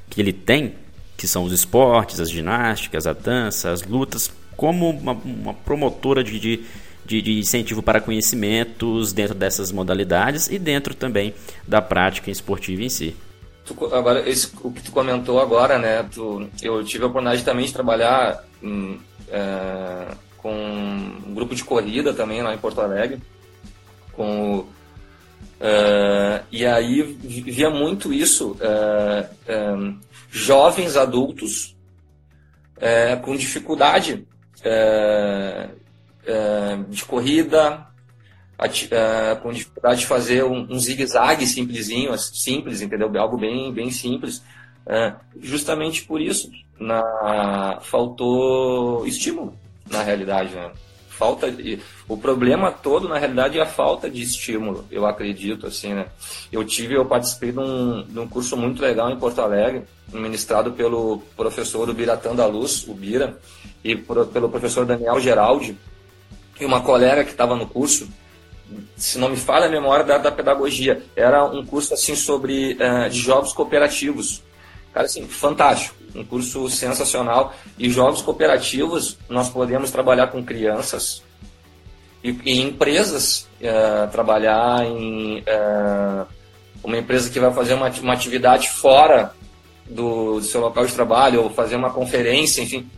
que 0.09 0.21
ele 0.21 0.33
tem, 0.33 0.75
que 1.17 1.27
são 1.27 1.43
os 1.43 1.53
esportes, 1.53 2.19
as 2.19 2.29
ginásticas, 2.29 3.05
a 3.05 3.13
dança, 3.13 3.71
as 3.71 3.83
lutas, 3.83 4.31
como 4.55 4.89
uma, 4.89 5.13
uma 5.13 5.53
promotora 5.53 6.23
de, 6.23 6.39
de, 6.39 7.21
de, 7.21 7.39
incentivo 7.39 7.81
para 7.81 8.01
conhecimentos 8.01 9.13
dentro 9.13 9.35
dessas 9.35 9.71
modalidades 9.71 10.47
e 10.47 10.59
dentro 10.59 10.93
também 10.93 11.33
da 11.67 11.81
prática 11.81 12.29
esportiva 12.29 12.83
em 12.83 12.89
si. 12.89 13.15
agora, 13.91 14.27
esse, 14.29 14.49
o 14.61 14.71
que 14.71 14.81
tu 14.81 14.91
comentou 14.91 15.39
agora, 15.39 15.77
né? 15.77 16.03
Tu, 16.11 16.47
eu 16.61 16.83
tive 16.83 17.03
a 17.03 17.07
oportunidade 17.07 17.43
também 17.43 17.65
de 17.65 17.73
trabalhar 17.73 18.43
em, 18.61 18.99
é, 19.29 20.07
com 20.37 20.53
um 20.53 21.33
grupo 21.33 21.55
de 21.55 21.63
corrida 21.63 22.13
também 22.13 22.41
lá 22.41 22.53
em 22.53 22.57
Porto 22.57 22.81
Alegre 22.81 23.19
com 24.19 24.59
uh, 24.59 24.67
e 26.51 26.65
aí 26.65 27.01
via 27.01 27.69
muito 27.69 28.11
isso 28.11 28.57
uh, 28.59 29.77
um, 29.77 29.97
jovens 30.29 30.97
adultos 30.97 31.73
uh, 32.75 33.17
com 33.21 33.33
dificuldade 33.37 34.27
de 36.89 37.05
corrida 37.05 37.87
com 39.41 39.53
dificuldade 39.53 40.01
de 40.01 40.05
fazer 40.05 40.43
um, 40.43 40.67
um 40.69 40.77
zigue-zague 40.77 41.47
simplesinho 41.47 42.15
simples 42.17 42.81
entendeu 42.81 43.09
algo 43.17 43.37
bem 43.37 43.71
bem 43.71 43.89
simples 43.89 44.43
justamente 45.39 46.03
por 46.03 46.19
isso 46.19 46.51
na 46.77 47.79
faltou 47.83 49.07
estímulo 49.07 49.57
na 49.89 50.03
realidade 50.03 50.53
né? 50.53 50.69
Falta 51.19 51.51
de, 51.51 51.79
o 52.07 52.15
problema 52.15 52.71
todo 52.71 53.09
na 53.09 53.17
realidade 53.17 53.59
é 53.59 53.61
a 53.61 53.65
falta 53.65 54.09
de 54.09 54.21
estímulo 54.21 54.85
eu 54.89 55.05
acredito 55.05 55.67
assim 55.67 55.93
né? 55.93 56.05
Eu 56.49 56.63
tive 56.63 56.93
eu 56.93 57.05
participei 57.05 57.51
de 57.51 57.59
um, 57.59 58.03
de 58.03 58.17
um 58.17 58.27
curso 58.27 58.55
muito 58.55 58.81
legal 58.81 59.11
em 59.11 59.19
Porto 59.19 59.41
Alegre 59.41 59.83
ministrado 60.13 60.71
pelo 60.71 61.21
professor 61.35 61.93
Biratã 61.93 62.33
da 62.33 62.45
Luz 62.45 62.87
o 62.87 62.93
Bira 62.93 63.37
e 63.83 63.97
por, 63.97 64.27
pelo 64.27 64.47
professor 64.47 64.85
Daniel 64.85 65.19
Geraldi 65.19 65.77
e 66.57 66.63
uma 66.63 66.79
colega 66.81 67.25
que 67.25 67.31
estava 67.31 67.53
no 67.53 67.67
curso 67.67 68.07
se 68.95 69.17
não 69.17 69.29
me 69.29 69.37
falha 69.37 69.65
a 69.65 69.69
memória 69.69 70.05
da, 70.05 70.19
da 70.19 70.31
pedagogia. 70.31 71.01
Era 71.15 71.43
um 71.43 71.65
curso 71.65 71.91
assim 71.93 72.15
sobre 72.15 72.73
uh, 72.73 73.09
de 73.09 73.19
jogos 73.19 73.51
cooperativos 73.51 74.43
cara 74.93 75.05
assim 75.05 75.27
fantástico 75.27 75.99
um 76.15 76.23
curso 76.23 76.69
sensacional. 76.69 77.53
E 77.77 77.89
jogos 77.89 78.21
cooperativos, 78.21 79.17
nós 79.29 79.49
podemos 79.49 79.91
trabalhar 79.91 80.27
com 80.27 80.43
crianças 80.43 81.23
e, 82.23 82.35
e 82.45 82.61
empresas, 82.61 83.47
uh, 83.61 84.09
trabalhar 84.11 84.85
em 84.85 85.39
uh, 85.39 86.27
uma 86.83 86.97
empresa 86.97 87.29
que 87.29 87.39
vai 87.39 87.51
fazer 87.53 87.73
uma, 87.73 87.89
uma 87.89 88.13
atividade 88.13 88.69
fora 88.69 89.33
do, 89.89 90.39
do, 90.39 90.45
seu 90.45 90.61
local 90.61 90.85
de 90.85 90.93
trabalho, 90.93 91.43
ou 91.43 91.49
fazer 91.49 91.75
uma 91.75 91.91
conferência, 91.91 92.61
enfim. 92.61 92.89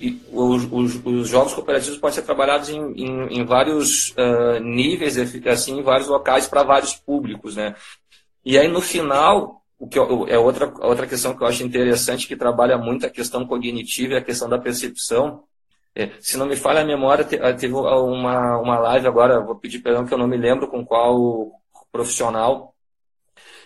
E 0.00 0.20
os, 0.32 0.64
os, 0.72 1.00
os 1.04 1.28
jogos 1.28 1.54
cooperativos 1.54 1.98
podem 1.98 2.16
ser 2.16 2.22
trabalhados 2.22 2.68
em, 2.68 2.80
em, 2.96 3.38
em 3.38 3.44
vários 3.44 4.10
uh, 4.10 4.58
níveis, 4.60 5.16
assim, 5.46 5.78
em 5.78 5.82
vários 5.82 6.08
locais 6.08 6.48
para 6.48 6.64
vários 6.64 6.94
públicos, 6.94 7.56
né? 7.56 7.74
E 8.44 8.58
aí 8.58 8.68
no 8.68 8.80
final 8.80 9.63
o 9.84 9.86
que 9.86 9.98
é 9.98 10.38
outra, 10.38 10.72
outra 10.80 11.06
questão 11.06 11.36
que 11.36 11.42
eu 11.42 11.46
acho 11.46 11.62
interessante, 11.62 12.26
que 12.26 12.34
trabalha 12.34 12.78
muito 12.78 13.04
a 13.04 13.10
questão 13.10 13.46
cognitiva 13.46 14.14
e 14.14 14.16
a 14.16 14.24
questão 14.24 14.48
da 14.48 14.58
percepção. 14.58 15.44
É, 15.94 16.10
se 16.20 16.38
não 16.38 16.46
me 16.46 16.56
falha 16.56 16.80
a 16.80 16.86
memória, 16.86 17.26
ah, 17.42 17.52
teve 17.52 17.74
uma, 17.74 18.58
uma 18.58 18.78
live 18.78 19.06
agora, 19.06 19.44
vou 19.44 19.56
pedir 19.56 19.80
perdão 19.80 20.06
que 20.06 20.14
eu 20.14 20.16
não 20.16 20.26
me 20.26 20.38
lembro 20.38 20.68
com 20.68 20.86
qual 20.86 21.52
profissional, 21.92 22.74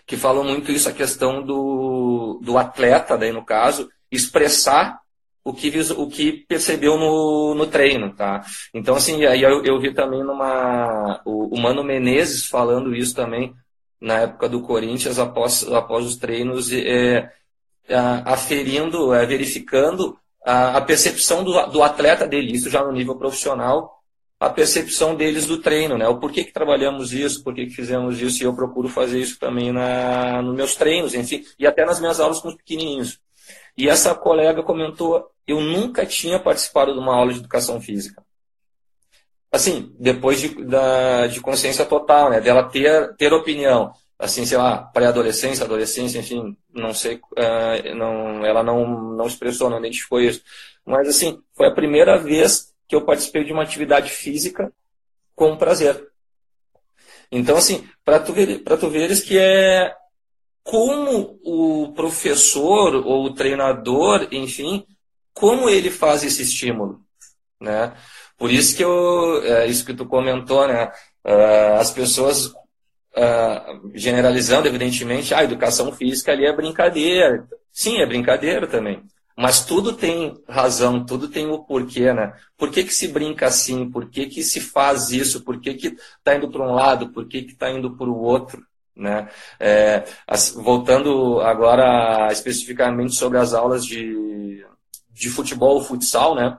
que 0.04 0.16
falou 0.16 0.42
muito 0.42 0.72
isso, 0.72 0.88
a 0.88 0.92
questão 0.92 1.40
do, 1.40 2.40
do 2.42 2.58
atleta, 2.58 3.16
daí 3.16 3.30
no 3.30 3.44
caso, 3.44 3.88
expressar 4.10 4.98
o 5.44 5.52
que, 5.52 5.72
o 5.96 6.08
que 6.08 6.32
percebeu 6.48 6.98
no, 6.98 7.54
no 7.54 7.66
treino, 7.68 8.12
tá? 8.12 8.44
Então, 8.74 8.96
assim, 8.96 9.24
aí 9.24 9.40
eu, 9.40 9.64
eu 9.64 9.78
vi 9.78 9.94
também 9.94 10.24
numa... 10.24 11.22
O, 11.24 11.54
o 11.56 11.60
Mano 11.60 11.84
Menezes 11.84 12.44
falando 12.46 12.92
isso 12.92 13.14
também, 13.14 13.54
na 14.00 14.20
época 14.20 14.48
do 14.48 14.62
Corinthians, 14.62 15.18
após, 15.18 15.66
após 15.72 16.04
os 16.06 16.16
treinos, 16.16 16.72
é, 16.72 17.30
aferindo, 18.24 19.12
é, 19.12 19.26
verificando 19.26 20.18
a, 20.44 20.76
a 20.76 20.80
percepção 20.80 21.42
do, 21.42 21.66
do, 21.66 21.82
atleta 21.82 22.26
dele, 22.26 22.52
isso 22.52 22.70
já 22.70 22.84
no 22.84 22.92
nível 22.92 23.16
profissional, 23.16 23.98
a 24.38 24.48
percepção 24.48 25.16
deles 25.16 25.46
do 25.46 25.58
treino, 25.58 25.98
né? 25.98 26.06
O 26.06 26.18
porquê 26.18 26.44
que 26.44 26.52
trabalhamos 26.52 27.12
isso, 27.12 27.42
por 27.42 27.54
que 27.54 27.68
fizemos 27.70 28.20
isso, 28.20 28.42
e 28.42 28.46
eu 28.46 28.54
procuro 28.54 28.88
fazer 28.88 29.20
isso 29.20 29.38
também 29.38 29.72
na, 29.72 30.40
nos 30.42 30.54
meus 30.54 30.76
treinos, 30.76 31.12
enfim, 31.14 31.44
e 31.58 31.66
até 31.66 31.84
nas 31.84 31.98
minhas 31.98 32.20
aulas 32.20 32.40
com 32.40 32.48
os 32.48 32.54
pequenininhos. 32.54 33.18
E 33.76 33.88
essa 33.88 34.14
colega 34.14 34.62
comentou, 34.62 35.28
eu 35.46 35.60
nunca 35.60 36.06
tinha 36.06 36.38
participado 36.38 36.92
de 36.92 36.98
uma 37.00 37.16
aula 37.16 37.32
de 37.32 37.40
educação 37.40 37.80
física 37.80 38.22
assim, 39.50 39.94
depois 39.98 40.40
de, 40.40 40.64
da, 40.64 41.26
de 41.26 41.40
consciência 41.40 41.84
total, 41.84 42.30
né? 42.30 42.40
Dela 42.40 42.64
ter, 42.64 43.14
ter 43.16 43.32
opinião. 43.32 43.92
Assim, 44.18 44.44
sei 44.44 44.58
lá, 44.58 44.78
pré-adolescência, 44.78 45.64
adolescência, 45.64 46.18
enfim, 46.18 46.56
não 46.74 46.92
sei, 46.92 47.16
uh, 47.16 47.94
não, 47.94 48.44
ela 48.44 48.64
não, 48.64 49.14
não 49.14 49.26
expressou, 49.26 49.70
não 49.70 49.78
identificou 49.78 50.20
isso. 50.20 50.42
Mas, 50.84 51.08
assim, 51.08 51.40
foi 51.54 51.68
a 51.68 51.74
primeira 51.74 52.18
vez 52.18 52.74
que 52.88 52.96
eu 52.96 53.04
participei 53.04 53.44
de 53.44 53.52
uma 53.52 53.62
atividade 53.62 54.10
física 54.10 54.72
com 55.36 55.56
prazer. 55.56 56.08
Então, 57.30 57.56
assim, 57.56 57.86
para 58.04 58.18
tu, 58.18 58.32
ver, 58.32 58.60
tu 58.60 58.88
veres 58.88 59.22
que 59.22 59.38
é 59.38 59.94
como 60.64 61.38
o 61.44 61.92
professor 61.92 62.94
ou 62.96 63.24
o 63.24 63.34
treinador, 63.34 64.28
enfim, 64.32 64.84
como 65.32 65.68
ele 65.68 65.90
faz 65.90 66.24
esse 66.24 66.42
estímulo, 66.42 67.00
né? 67.60 67.94
Por 68.38 68.52
isso 68.52 68.76
que 68.76 68.84
eu, 68.84 69.42
é, 69.42 69.66
isso 69.66 69.84
que 69.84 69.92
tu 69.92 70.06
comentou, 70.06 70.66
né? 70.68 70.92
Uh, 71.24 71.74
as 71.80 71.90
pessoas 71.90 72.46
uh, 72.46 73.90
generalizando, 73.94 74.68
evidentemente, 74.68 75.34
a 75.34 75.38
ah, 75.38 75.44
educação 75.44 75.92
física 75.92 76.32
ali 76.32 76.46
é 76.46 76.54
brincadeira. 76.54 77.46
Sim, 77.72 77.98
é 77.98 78.06
brincadeira 78.06 78.66
também. 78.68 79.02
Mas 79.36 79.64
tudo 79.64 79.92
tem 79.92 80.34
razão, 80.48 81.04
tudo 81.04 81.28
tem 81.28 81.46
o 81.46 81.64
porquê, 81.64 82.12
né? 82.12 82.32
Por 82.56 82.70
que, 82.70 82.84
que 82.84 82.94
se 82.94 83.08
brinca 83.08 83.46
assim? 83.46 83.90
Por 83.90 84.08
que, 84.08 84.26
que 84.26 84.42
se 84.42 84.60
faz 84.60 85.10
isso? 85.10 85.44
Por 85.44 85.60
que 85.60 85.70
está 85.70 86.34
indo 86.34 86.50
para 86.50 86.62
um 86.62 86.74
lado? 86.74 87.10
Por 87.10 87.26
que 87.26 87.38
está 87.38 87.70
indo 87.70 87.96
para 87.96 88.08
o 88.08 88.20
outro? 88.20 88.64
Né? 88.96 89.28
É, 89.60 90.04
voltando 90.56 91.40
agora 91.40 92.32
especificamente 92.32 93.14
sobre 93.14 93.38
as 93.38 93.54
aulas 93.54 93.84
de, 93.86 94.66
de 95.12 95.28
futebol, 95.28 95.84
futsal, 95.84 96.34
né? 96.34 96.58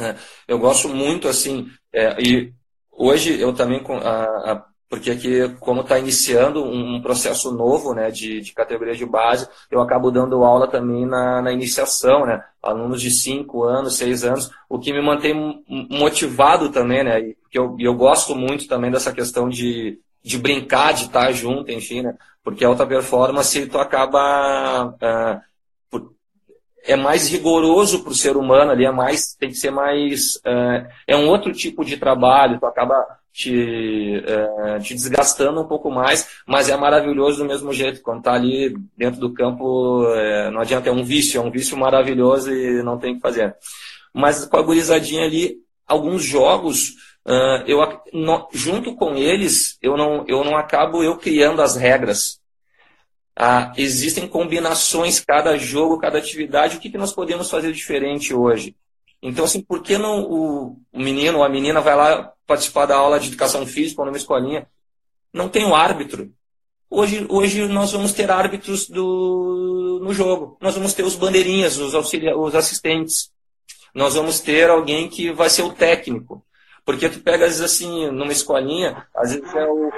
É, 0.00 0.16
eu 0.48 0.58
gosto 0.58 0.88
muito, 0.88 1.28
assim, 1.28 1.68
é, 1.92 2.16
e 2.20 2.52
hoje 2.90 3.38
eu 3.38 3.52
também, 3.52 3.84
a, 4.02 4.52
a, 4.52 4.64
porque 4.88 5.10
aqui, 5.10 5.48
como 5.60 5.82
está 5.82 5.98
iniciando 5.98 6.64
um 6.64 7.00
processo 7.00 7.52
novo 7.52 7.94
né, 7.94 8.10
de, 8.10 8.40
de 8.40 8.52
categoria 8.52 8.94
de 8.94 9.06
base, 9.06 9.48
eu 9.70 9.80
acabo 9.80 10.10
dando 10.10 10.42
aula 10.42 10.66
também 10.66 11.06
na, 11.06 11.40
na 11.40 11.52
iniciação, 11.52 12.26
né? 12.26 12.42
Alunos 12.60 13.00
de 13.00 13.10
5 13.10 13.62
anos, 13.62 13.96
6 13.96 14.24
anos, 14.24 14.50
o 14.68 14.80
que 14.80 14.92
me 14.92 15.00
mantém 15.00 15.62
motivado 15.88 16.70
também, 16.70 17.04
né? 17.04 17.20
E 17.20 17.36
eu, 17.52 17.76
eu 17.78 17.94
gosto 17.94 18.34
muito 18.34 18.66
também 18.66 18.90
dessa 18.90 19.12
questão 19.12 19.48
de, 19.48 20.00
de 20.24 20.38
brincar, 20.38 20.92
de 20.92 21.04
estar 21.04 21.30
junto, 21.30 21.70
enfim, 21.70 22.02
né? 22.02 22.16
Porque 22.42 22.64
alta 22.64 22.84
performance, 22.84 23.66
tu 23.66 23.78
acaba 23.78 24.86
uh, 24.86 25.40
é 26.84 26.96
mais 26.96 27.28
rigoroso 27.28 28.02
para 28.02 28.12
o 28.12 28.14
ser 28.14 28.36
humano 28.36 28.70
ali, 28.70 28.84
é 28.84 28.90
mais, 28.90 29.34
tem 29.34 29.50
que 29.50 29.56
ser 29.56 29.70
mais. 29.70 30.40
É, 30.44 30.86
é 31.08 31.16
um 31.16 31.28
outro 31.28 31.52
tipo 31.52 31.84
de 31.84 31.96
trabalho, 31.96 32.58
tu 32.58 32.66
acaba 32.66 32.94
te, 33.32 34.22
é, 34.26 34.78
te 34.80 34.94
desgastando 34.94 35.60
um 35.60 35.66
pouco 35.66 35.90
mais, 35.90 36.28
mas 36.46 36.68
é 36.68 36.76
maravilhoso 36.76 37.38
do 37.38 37.44
mesmo 37.44 37.72
jeito. 37.72 38.02
Quando 38.02 38.22
tá 38.22 38.32
ali 38.32 38.74
dentro 38.96 39.20
do 39.20 39.32
campo, 39.32 40.06
é, 40.14 40.50
não 40.50 40.60
adianta, 40.60 40.88
é 40.88 40.92
um 40.92 41.04
vício, 41.04 41.38
é 41.38 41.44
um 41.44 41.50
vício 41.50 41.76
maravilhoso 41.76 42.52
e 42.52 42.82
não 42.82 42.98
tem 42.98 43.12
o 43.12 43.14
que 43.16 43.20
fazer. 43.20 43.54
Mas 44.12 44.44
com 44.44 44.56
a 44.56 44.62
gurizadinha 44.62 45.24
ali, 45.24 45.58
alguns 45.86 46.24
jogos, 46.24 46.90
uh, 47.26 47.62
eu, 47.66 47.78
no, 48.12 48.48
junto 48.52 48.96
com 48.96 49.14
eles, 49.14 49.78
eu 49.80 49.96
não, 49.96 50.24
eu 50.26 50.42
não 50.44 50.56
acabo 50.56 51.02
eu 51.02 51.16
criando 51.16 51.62
as 51.62 51.76
regras 51.76 52.39
Ah, 53.42 53.72
existem 53.78 54.28
combinações, 54.28 55.18
cada 55.18 55.56
jogo, 55.56 55.98
cada 55.98 56.18
atividade. 56.18 56.76
O 56.76 56.78
que, 56.78 56.90
que 56.90 56.98
nós 56.98 57.10
podemos 57.10 57.48
fazer 57.48 57.72
diferente 57.72 58.34
hoje? 58.34 58.76
Então, 59.22 59.46
assim, 59.46 59.62
por 59.62 59.82
que 59.82 59.96
não 59.96 60.24
o, 60.30 60.76
menino 60.92 61.38
ou 61.38 61.44
a 61.44 61.48
menina 61.48 61.80
vai 61.80 61.96
lá 61.96 62.34
participar 62.46 62.84
da 62.84 62.96
aula 62.96 63.18
de 63.18 63.28
educação 63.28 63.66
física 63.66 64.02
ou 64.02 64.04
numa 64.04 64.18
escolinha? 64.18 64.68
Não 65.32 65.48
tem 65.48 65.64
o 65.64 65.74
árbitro. 65.74 66.30
Hoje, 66.90 67.24
hoje 67.30 67.66
nós 67.66 67.92
vamos 67.92 68.12
ter 68.12 68.30
árbitros 68.30 68.86
do, 68.86 70.00
no 70.02 70.12
jogo. 70.12 70.58
Nós 70.60 70.74
vamos 70.74 70.92
ter 70.92 71.04
os 71.04 71.16
bandeirinhas, 71.16 71.78
os, 71.78 71.94
auxilia, 71.94 72.36
os 72.36 72.54
assistentes. 72.54 73.32
Nós 73.94 74.16
vamos 74.16 74.40
ter 74.40 74.68
alguém 74.68 75.08
que 75.08 75.32
vai 75.32 75.48
ser 75.48 75.62
o 75.62 75.72
técnico. 75.72 76.44
Porque 76.84 77.08
tu 77.08 77.20
pega, 77.20 77.46
às 77.46 77.58
vezes, 77.58 77.62
assim, 77.62 78.10
numa 78.10 78.32
escolinha, 78.32 79.06
às 79.16 79.32
vezes 79.32 79.54
é 79.54 79.64
o 79.64 79.90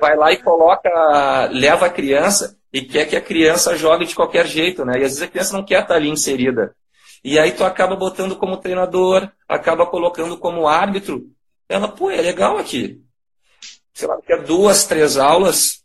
vai 0.00 0.16
lá 0.16 0.32
e 0.32 0.42
coloca, 0.42 0.88
leva 1.52 1.86
a 1.86 1.90
criança 1.90 2.56
e 2.72 2.82
quer 2.82 3.06
que 3.06 3.16
a 3.16 3.20
criança 3.20 3.76
jogue 3.76 4.06
de 4.06 4.14
qualquer 4.14 4.46
jeito, 4.46 4.84
né? 4.84 4.94
E 4.94 5.04
às 5.04 5.12
vezes 5.12 5.22
a 5.22 5.28
criança 5.28 5.56
não 5.56 5.64
quer 5.64 5.82
estar 5.82 5.94
ali 5.94 6.08
inserida. 6.08 6.74
E 7.24 7.38
aí 7.38 7.52
tu 7.52 7.64
acaba 7.64 7.96
botando 7.96 8.36
como 8.36 8.58
treinador, 8.58 9.28
acaba 9.48 9.86
colocando 9.86 10.36
como 10.38 10.68
árbitro. 10.68 11.26
Ela, 11.68 11.88
pô, 11.88 12.10
é 12.10 12.20
legal 12.20 12.58
aqui 12.58 13.02
sei 13.98 14.06
lá, 14.06 14.16
a 14.16 14.36
duas, 14.36 14.84
três 14.84 15.16
aulas, 15.16 15.82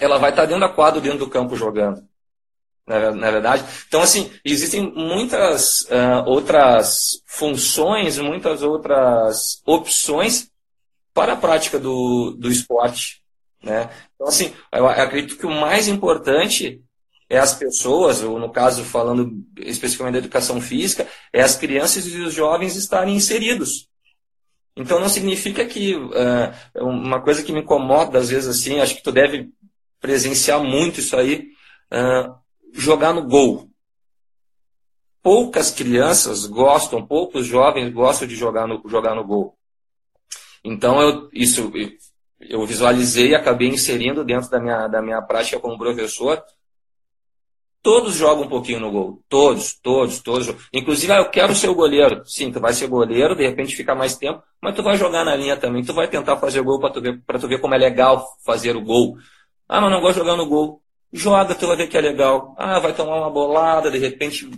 ela 0.00 0.18
vai 0.18 0.30
estar 0.30 0.46
dentro 0.46 0.60
da 0.60 0.74
quadra, 0.74 0.98
dentro 0.98 1.18
do 1.18 1.28
campo 1.28 1.54
jogando. 1.54 2.02
Na, 2.86 3.30
verdade? 3.30 3.64
Então, 3.86 4.00
assim, 4.00 4.30
existem 4.42 4.92
muitas 4.94 5.82
uh, 5.82 6.24
outras 6.26 7.22
funções, 7.26 8.18
muitas 8.18 8.62
outras 8.62 9.62
opções 9.66 10.50
para 11.12 11.34
a 11.34 11.36
prática 11.36 11.78
do, 11.78 12.34
do 12.38 12.50
esporte. 12.50 13.22
Né? 13.64 13.90
Então, 14.14 14.28
assim, 14.28 14.52
eu 14.72 14.86
acredito 14.86 15.38
que 15.38 15.46
o 15.46 15.50
mais 15.50 15.88
importante 15.88 16.82
é 17.28 17.38
as 17.38 17.54
pessoas, 17.54 18.22
ou 18.22 18.38
no 18.38 18.50
caso, 18.50 18.84
falando 18.84 19.32
especificamente 19.58 20.14
da 20.14 20.18
educação 20.18 20.60
física, 20.60 21.08
é 21.32 21.42
as 21.42 21.56
crianças 21.56 22.06
e 22.06 22.20
os 22.20 22.34
jovens 22.34 22.76
estarem 22.76 23.16
inseridos. 23.16 23.88
Então 24.76 24.98
não 24.98 25.08
significa 25.08 25.64
que 25.64 25.94
uh, 25.94 26.52
uma 26.76 27.22
coisa 27.22 27.42
que 27.42 27.52
me 27.52 27.60
incomoda 27.60 28.18
às 28.18 28.28
vezes 28.28 28.48
assim, 28.48 28.80
acho 28.80 28.96
que 28.96 29.02
tu 29.02 29.12
deve 29.12 29.50
presenciar 30.00 30.62
muito 30.62 30.98
isso 30.98 31.16
aí, 31.16 31.48
uh, 31.92 32.34
jogar 32.72 33.14
no 33.14 33.22
gol. 33.22 33.70
Poucas 35.22 35.70
crianças 35.70 36.44
gostam, 36.44 37.06
poucos 37.06 37.46
jovens 37.46 37.92
gostam 37.92 38.26
de 38.26 38.34
jogar 38.34 38.66
no, 38.66 38.82
jogar 38.88 39.14
no 39.14 39.24
gol. 39.24 39.56
Então 40.62 41.00
eu, 41.00 41.30
isso 41.32 41.72
eu 42.48 42.64
visualizei 42.66 43.30
e 43.30 43.34
acabei 43.34 43.68
inserindo 43.68 44.24
dentro 44.24 44.50
da 44.50 44.60
minha, 44.60 44.86
da 44.88 45.02
minha 45.02 45.22
prática 45.22 45.60
como 45.60 45.78
professor 45.78 46.42
Todos 47.84 48.14
jogam 48.14 48.44
um 48.44 48.48
pouquinho 48.48 48.80
no 48.80 48.90
gol. 48.90 49.22
Todos, 49.28 49.74
todos, 49.74 50.18
todos. 50.18 50.48
Inclusive, 50.72 51.12
ah, 51.12 51.18
eu 51.18 51.28
quero 51.28 51.54
ser 51.54 51.68
o 51.68 51.74
goleiro. 51.74 52.24
Sim, 52.24 52.50
tu 52.50 52.58
vai 52.58 52.72
ser 52.72 52.86
goleiro, 52.86 53.36
de 53.36 53.46
repente 53.46 53.76
fica 53.76 53.94
mais 53.94 54.16
tempo, 54.16 54.42
mas 54.58 54.74
tu 54.74 54.82
vai 54.82 54.96
jogar 54.96 55.22
na 55.22 55.36
linha 55.36 55.54
também. 55.54 55.84
Tu 55.84 55.92
vai 55.92 56.08
tentar 56.08 56.38
fazer 56.38 56.62
gol 56.62 56.80
para 56.80 56.88
tu, 56.94 57.02
ver, 57.02 57.22
tu 57.38 57.46
ver 57.46 57.60
como 57.60 57.74
é 57.74 57.78
legal 57.78 58.26
fazer 58.42 58.74
o 58.74 58.80
gol. 58.80 59.18
Ah, 59.68 59.82
mas 59.82 59.90
não 59.90 60.00
gosto 60.00 60.14
de 60.14 60.20
jogar 60.20 60.34
no 60.34 60.48
gol. 60.48 60.80
Joga, 61.12 61.54
tu 61.54 61.66
vai 61.66 61.76
ver 61.76 61.86
que 61.86 61.98
é 61.98 62.00
legal. 62.00 62.54
Ah, 62.56 62.78
vai 62.80 62.94
tomar 62.94 63.18
uma 63.18 63.28
bolada, 63.28 63.90
de 63.90 63.98
repente. 63.98 64.50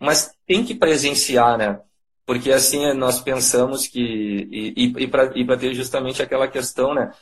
Mas 0.00 0.34
tem 0.44 0.64
que 0.64 0.74
presenciar, 0.74 1.56
né? 1.56 1.78
Porque 2.26 2.50
assim 2.50 2.92
nós 2.94 3.20
pensamos 3.20 3.86
que. 3.86 4.00
E, 4.00 4.84
e, 4.86 5.04
e 5.04 5.44
para 5.44 5.56
ter 5.58 5.74
justamente 5.74 6.22
aquela 6.22 6.48
questão, 6.48 6.94
né? 6.94 7.12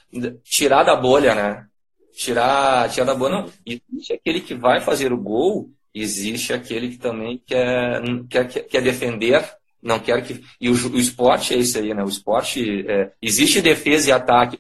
Tirar 0.44 0.84
da 0.84 0.94
bolha, 0.94 1.34
né? 1.34 1.66
tirar, 2.12 2.88
tirar 2.90 3.06
da 3.06 3.14
boa, 3.14 3.30
não. 3.30 3.50
Existe 3.66 4.12
aquele 4.12 4.40
que 4.40 4.54
vai 4.54 4.80
fazer 4.80 5.12
o 5.12 5.18
gol, 5.18 5.70
existe 5.94 6.52
aquele 6.52 6.90
que 6.90 6.98
também 6.98 7.42
quer, 7.44 8.02
quer, 8.28 8.46
quer 8.46 8.82
defender, 8.82 9.44
não 9.82 9.98
quer 9.98 10.22
que. 10.24 10.42
E 10.60 10.68
o, 10.68 10.72
o 10.72 10.98
esporte 10.98 11.54
é 11.54 11.58
isso 11.58 11.78
aí, 11.78 11.92
né? 11.92 12.04
O 12.04 12.08
esporte. 12.08 12.84
É, 12.88 13.10
existe 13.20 13.60
defesa 13.60 14.10
e 14.10 14.12
ataque. 14.12 14.58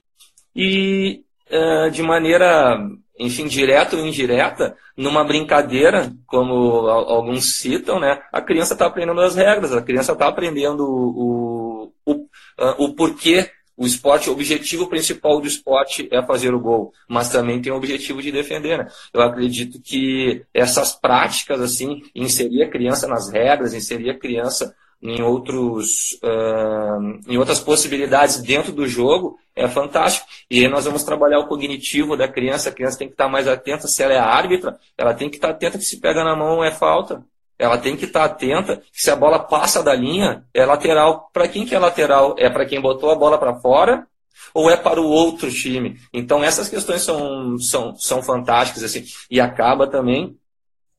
E 0.54 1.22
é, 1.48 1.90
de 1.90 2.02
maneira, 2.02 2.78
enfim, 3.18 3.46
direta 3.46 3.96
ou 3.96 4.06
indireta, 4.06 4.76
numa 4.96 5.24
brincadeira, 5.24 6.12
como 6.26 6.54
alguns 6.88 7.56
citam, 7.58 8.00
né? 8.00 8.20
A 8.32 8.40
criança 8.40 8.72
está 8.74 8.86
aprendendo 8.86 9.20
as 9.20 9.36
regras, 9.36 9.72
a 9.72 9.82
criança 9.82 10.12
está 10.12 10.28
aprendendo 10.28 10.84
o, 10.84 11.92
o, 12.04 12.12
o, 12.12 12.84
o 12.84 12.94
porquê 12.94 13.50
o 13.76 13.86
esporte, 13.86 14.28
o 14.28 14.32
objetivo 14.32 14.86
principal 14.86 15.40
do 15.40 15.46
esporte 15.46 16.08
é 16.12 16.24
fazer 16.24 16.54
o 16.54 16.60
gol, 16.60 16.92
mas 17.08 17.30
também 17.30 17.60
tem 17.60 17.72
o 17.72 17.76
objetivo 17.76 18.22
de 18.22 18.30
defender. 18.30 18.78
Né? 18.78 18.86
Eu 19.12 19.22
acredito 19.22 19.80
que 19.80 20.44
essas 20.52 20.92
práticas, 20.92 21.60
assim, 21.60 22.02
inserir 22.14 22.62
a 22.62 22.70
criança 22.70 23.08
nas 23.08 23.30
regras, 23.30 23.74
inserir 23.74 24.10
a 24.10 24.18
criança 24.18 24.74
em, 25.02 25.20
outros, 25.20 26.18
uh, 26.22 27.20
em 27.26 27.36
outras 27.36 27.58
possibilidades 27.58 28.40
dentro 28.40 28.72
do 28.72 28.86
jogo, 28.86 29.38
é 29.54 29.68
fantástico. 29.68 30.26
E 30.48 30.60
aí 30.60 30.68
nós 30.68 30.84
vamos 30.84 31.02
trabalhar 31.02 31.40
o 31.40 31.48
cognitivo 31.48 32.16
da 32.16 32.28
criança. 32.28 32.68
A 32.68 32.72
criança 32.72 32.98
tem 32.98 33.08
que 33.08 33.14
estar 33.14 33.28
mais 33.28 33.48
atenta 33.48 33.88
se 33.88 34.02
ela 34.02 34.12
é 34.12 34.18
árbitra, 34.18 34.78
ela 34.96 35.12
tem 35.12 35.28
que 35.28 35.36
estar 35.36 35.50
atenta 35.50 35.76
que 35.76 35.84
se 35.84 36.00
pega 36.00 36.22
na 36.22 36.36
mão 36.36 36.62
é 36.62 36.70
falta. 36.70 37.24
Ela 37.58 37.78
tem 37.78 37.96
que 37.96 38.04
estar 38.04 38.24
atenta 38.24 38.76
que 38.92 39.02
se 39.02 39.10
a 39.10 39.16
bola 39.16 39.38
passa 39.38 39.82
da 39.82 39.94
linha, 39.94 40.44
é 40.54 40.64
lateral. 40.64 41.30
Para 41.32 41.48
quem 41.48 41.66
que 41.66 41.74
é 41.74 41.78
lateral? 41.78 42.34
É 42.38 42.48
para 42.48 42.64
quem 42.64 42.80
botou 42.80 43.10
a 43.10 43.14
bola 43.14 43.38
para 43.38 43.54
fora 43.56 44.06
ou 44.54 44.70
é 44.70 44.76
para 44.76 45.00
o 45.00 45.08
outro 45.08 45.50
time? 45.50 45.98
Então 46.12 46.42
essas 46.42 46.68
questões 46.68 47.02
são, 47.02 47.58
são, 47.58 47.96
são 47.96 48.22
fantásticas 48.22 48.84
assim 48.84 49.04
e 49.30 49.40
acaba 49.40 49.86
também 49.86 50.36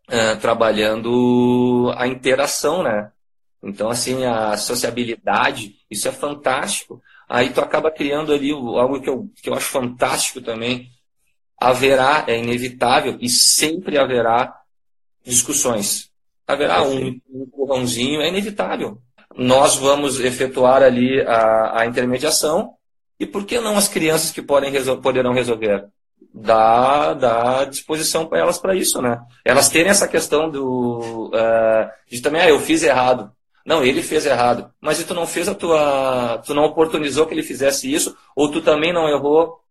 uh, 0.09 0.39
trabalhando 0.39 1.93
a 1.97 2.07
interação, 2.07 2.83
né? 2.83 3.11
Então 3.63 3.89
assim 3.89 4.25
a 4.25 4.57
sociabilidade, 4.57 5.75
isso 5.89 6.07
é 6.07 6.11
fantástico. 6.11 7.01
Aí 7.27 7.51
tu 7.51 7.61
acaba 7.61 7.89
criando 7.89 8.33
ali 8.33 8.51
algo 8.51 8.99
que 9.01 9.09
eu, 9.09 9.29
que 9.41 9.49
eu 9.49 9.53
acho 9.53 9.69
fantástico 9.69 10.41
também. 10.41 10.89
Haverá, 11.57 12.25
é 12.27 12.37
inevitável 12.37 13.17
e 13.21 13.29
sempre 13.29 13.97
haverá 13.97 14.53
discussões 15.25 16.13
haverá 16.47 16.83
um 16.83 17.19
empurrãozinho, 17.33 18.21
é 18.21 18.29
inevitável. 18.29 18.99
Nós 19.35 19.75
vamos 19.75 20.19
efetuar 20.19 20.83
ali 20.83 21.21
a, 21.21 21.81
a 21.81 21.85
intermediação, 21.85 22.73
e 23.19 23.25
por 23.25 23.45
que 23.45 23.59
não 23.59 23.77
as 23.77 23.87
crianças 23.87 24.31
que 24.31 24.41
podem 24.41 24.71
resol 24.71 24.97
poderão 24.97 25.33
resolver? 25.33 25.87
Dá, 26.33 27.13
dá 27.13 27.65
disposição 27.65 28.25
para 28.25 28.39
elas 28.39 28.57
para 28.57 28.75
isso, 28.75 29.01
né? 29.01 29.19
Elas 29.45 29.69
terem 29.69 29.89
essa 29.89 30.07
questão 30.07 30.49
do, 30.49 31.27
uh, 31.27 31.89
de 32.09 32.21
também, 32.21 32.41
ah, 32.41 32.49
eu 32.49 32.59
fiz 32.59 32.83
errado. 32.83 33.31
Não, 33.65 33.83
ele 33.83 34.03
fez 34.03 34.25
errado. 34.25 34.71
Mas 34.81 34.99
e 34.99 35.05
tu 35.05 35.13
não 35.13 35.25
fez 35.25 35.47
a 35.47 35.55
tua. 35.55 36.41
Tu 36.45 36.53
não 36.53 36.65
oportunizou 36.65 37.25
que 37.25 37.33
ele 37.33 37.43
fizesse 37.43 37.91
isso, 37.91 38.15
ou 38.35 38.51
tu 38.51 38.61
também 38.61 38.91
não 38.91 39.07
errou 39.07 39.63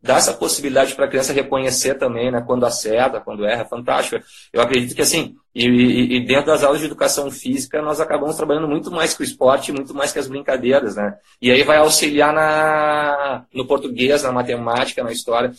dá 0.00 0.16
essa 0.16 0.32
possibilidade 0.32 0.94
para 0.94 1.06
a 1.06 1.08
criança 1.08 1.32
reconhecer 1.32 1.94
também, 1.94 2.30
né, 2.30 2.42
quando 2.46 2.64
acerta, 2.64 3.20
quando 3.20 3.44
erra, 3.44 3.62
é 3.62 3.68
fantástico. 3.68 4.24
Eu 4.52 4.62
acredito 4.62 4.94
que 4.94 5.02
assim, 5.02 5.36
e, 5.54 5.66
e, 6.16 6.24
dentro 6.24 6.46
das 6.46 6.62
aulas 6.62 6.80
de 6.80 6.86
educação 6.86 7.30
física, 7.30 7.82
nós 7.82 8.00
acabamos 8.00 8.36
trabalhando 8.36 8.68
muito 8.68 8.90
mais 8.90 9.14
com 9.14 9.22
o 9.22 9.26
esporte, 9.26 9.72
muito 9.72 9.92
mais 9.92 10.12
que 10.12 10.18
as 10.18 10.28
brincadeiras, 10.28 10.94
né? 10.94 11.16
E 11.42 11.50
aí 11.50 11.62
vai 11.64 11.78
auxiliar 11.78 12.32
na, 12.32 13.44
no 13.52 13.66
português, 13.66 14.22
na 14.22 14.30
matemática, 14.30 15.02
na 15.02 15.10
história. 15.10 15.52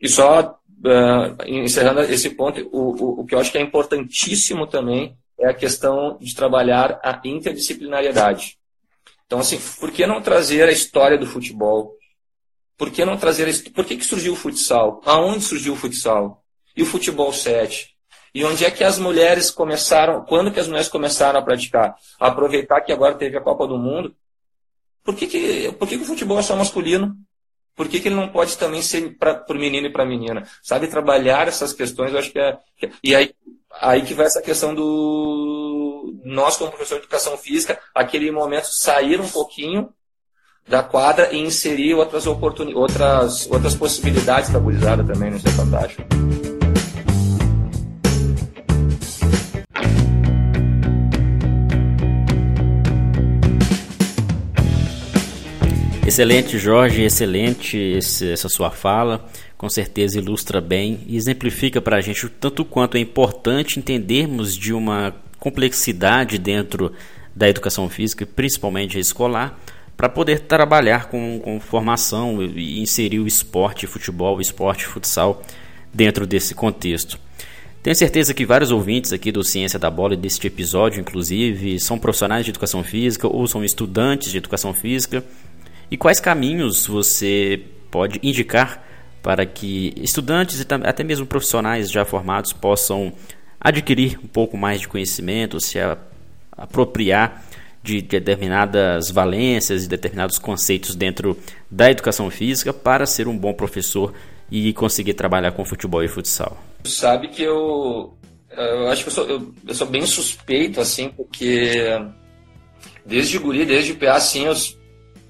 E 0.00 0.08
só 0.08 0.58
uh, 0.84 1.44
encerrando 1.46 2.00
esse 2.00 2.30
ponto, 2.30 2.60
o, 2.70 2.78
o, 2.78 3.20
o 3.20 3.26
que 3.26 3.34
eu 3.34 3.38
acho 3.38 3.50
que 3.50 3.58
é 3.58 3.62
importantíssimo 3.62 4.66
também 4.66 5.16
é 5.40 5.48
a 5.48 5.54
questão 5.54 6.18
de 6.20 6.34
trabalhar 6.34 7.00
a 7.02 7.20
interdisciplinariedade. 7.24 8.58
Então, 9.26 9.40
assim, 9.40 9.58
por 9.78 9.90
que 9.90 10.06
não 10.06 10.20
trazer 10.20 10.68
a 10.68 10.72
história 10.72 11.16
do 11.16 11.26
futebol? 11.26 11.96
Por 12.76 12.90
que 12.90 13.04
não 13.04 13.16
trazer 13.16 13.48
isso? 13.48 13.70
Por 13.72 13.84
que, 13.84 13.96
que 13.96 14.04
surgiu 14.04 14.34
o 14.34 14.36
futsal? 14.36 15.00
Aonde 15.04 15.44
surgiu 15.44 15.72
o 15.72 15.76
futsal? 15.76 16.44
E 16.76 16.82
o 16.82 16.86
futebol 16.86 17.32
7? 17.32 17.96
E 18.34 18.44
onde 18.44 18.64
é 18.64 18.70
que 18.70 18.84
as 18.84 18.98
mulheres 18.98 19.50
começaram, 19.50 20.24
quando 20.24 20.52
que 20.52 20.60
as 20.60 20.68
mulheres 20.68 20.88
começaram 20.88 21.38
a 21.38 21.42
praticar? 21.42 21.96
A 22.18 22.28
aproveitar 22.28 22.80
que 22.80 22.92
agora 22.92 23.14
teve 23.14 23.36
a 23.36 23.40
Copa 23.40 23.66
do 23.66 23.78
Mundo. 23.78 24.14
Por 25.02 25.16
que, 25.16 25.26
que, 25.26 25.72
por 25.72 25.88
que, 25.88 25.96
que 25.96 26.04
o 26.04 26.06
futebol 26.06 26.38
é 26.38 26.42
só 26.42 26.54
masculino? 26.54 27.16
Por 27.74 27.88
que, 27.88 28.00
que 28.00 28.08
ele 28.08 28.14
não 28.14 28.28
pode 28.28 28.56
também 28.58 28.82
ser 28.82 29.16
para 29.16 29.44
o 29.48 29.54
menino 29.54 29.86
e 29.86 29.92
para 29.92 30.02
a 30.02 30.06
menina? 30.06 30.46
Sabe, 30.62 30.86
trabalhar 30.86 31.48
essas 31.48 31.72
questões, 31.72 32.12
eu 32.12 32.18
acho 32.18 32.30
que 32.30 32.38
é. 32.38 32.58
Que 32.76 32.86
é 32.86 32.90
e 33.02 33.14
aí, 33.14 33.34
aí 33.80 34.02
que 34.02 34.14
vai 34.14 34.26
essa 34.26 34.42
questão 34.42 34.74
do. 34.74 36.20
Nós, 36.24 36.56
como 36.56 36.70
professor 36.70 36.96
de 36.96 37.02
educação 37.02 37.36
física, 37.38 37.78
aquele 37.94 38.30
momento 38.30 38.66
sair 38.66 39.20
um 39.20 39.28
pouquinho 39.28 39.92
da 40.68 40.82
quadra 40.82 41.32
e 41.32 41.38
inserir 41.38 41.94
outras 41.94 42.26
oportunidades, 42.26 42.80
outras, 42.80 43.50
outras 43.50 43.74
possibilidades 43.74 44.50
para 44.50 44.58
a 44.58 45.04
também, 45.04 45.34
isso 45.34 45.48
é 45.48 45.52
fantástico. 45.52 46.49
Excelente, 56.10 56.58
Jorge, 56.58 57.02
excelente 57.02 57.78
esse, 57.78 58.32
essa 58.32 58.48
sua 58.48 58.68
fala. 58.68 59.30
com 59.56 59.70
certeza 59.70 60.18
ilustra 60.18 60.60
bem 60.60 60.98
e 61.06 61.16
exemplifica 61.16 61.80
para 61.80 61.98
a 61.98 62.00
gente 62.00 62.26
o 62.26 62.28
tanto 62.28 62.64
quanto 62.64 62.96
é 62.96 63.00
importante 63.00 63.78
entendermos 63.78 64.56
de 64.56 64.72
uma 64.72 65.14
complexidade 65.38 66.36
dentro 66.36 66.92
da 67.32 67.48
educação 67.48 67.88
física, 67.88 68.26
principalmente 68.26 68.98
escolar, 68.98 69.56
para 69.96 70.08
poder 70.08 70.40
trabalhar 70.40 71.06
com, 71.06 71.38
com 71.38 71.60
formação 71.60 72.42
e 72.42 72.80
inserir 72.80 73.20
o 73.20 73.26
esporte, 73.28 73.86
futebol, 73.86 74.38
o 74.38 74.40
esporte, 74.40 74.86
futsal 74.86 75.40
dentro 75.94 76.26
desse 76.26 76.56
contexto. 76.56 77.20
Tenho 77.84 77.94
certeza 77.94 78.34
que 78.34 78.44
vários 78.44 78.72
ouvintes 78.72 79.12
aqui 79.12 79.30
do 79.30 79.44
Ciência 79.44 79.78
da 79.78 79.88
Bola 79.88 80.14
e 80.14 80.16
deste 80.16 80.44
episódio, 80.48 81.00
inclusive, 81.00 81.78
são 81.78 82.00
profissionais 82.00 82.44
de 82.44 82.50
educação 82.50 82.82
física 82.82 83.28
ou 83.28 83.46
são 83.46 83.64
estudantes 83.64 84.32
de 84.32 84.38
educação 84.38 84.74
física. 84.74 85.24
E 85.90 85.96
quais 85.96 86.20
caminhos 86.20 86.86
você 86.86 87.62
pode 87.90 88.20
indicar 88.22 88.86
para 89.22 89.44
que 89.44 89.92
estudantes 89.96 90.60
e 90.60 90.66
até 90.84 91.02
mesmo 91.02 91.26
profissionais 91.26 91.90
já 91.90 92.04
formados 92.04 92.52
possam 92.52 93.12
adquirir 93.60 94.18
um 94.22 94.28
pouco 94.28 94.56
mais 94.56 94.80
de 94.80 94.88
conhecimento, 94.88 95.60
se 95.60 95.78
apropriar 96.52 97.44
de 97.82 98.00
determinadas 98.00 99.10
valências 99.10 99.84
e 99.84 99.88
determinados 99.88 100.38
conceitos 100.38 100.94
dentro 100.94 101.36
da 101.70 101.90
educação 101.90 102.30
física 102.30 102.72
para 102.72 103.06
ser 103.06 103.26
um 103.26 103.36
bom 103.36 103.52
professor 103.52 104.14
e 104.50 104.72
conseguir 104.72 105.14
trabalhar 105.14 105.52
com 105.52 105.64
futebol 105.64 106.02
e 106.02 106.08
futsal? 106.08 106.62
Sabe 106.84 107.28
que 107.28 107.42
eu, 107.42 108.14
eu 108.50 108.88
acho 108.88 109.02
que 109.02 109.08
eu 109.08 109.12
sou, 109.12 109.28
eu, 109.28 109.54
eu 109.66 109.74
sou 109.74 109.86
bem 109.86 110.04
suspeito, 110.06 110.80
assim, 110.80 111.08
porque 111.08 112.00
desde 113.04 113.38
guri, 113.38 113.64
desde 113.64 113.94
PA, 113.94 114.14
assim, 114.14 114.44
eu, 114.44 114.54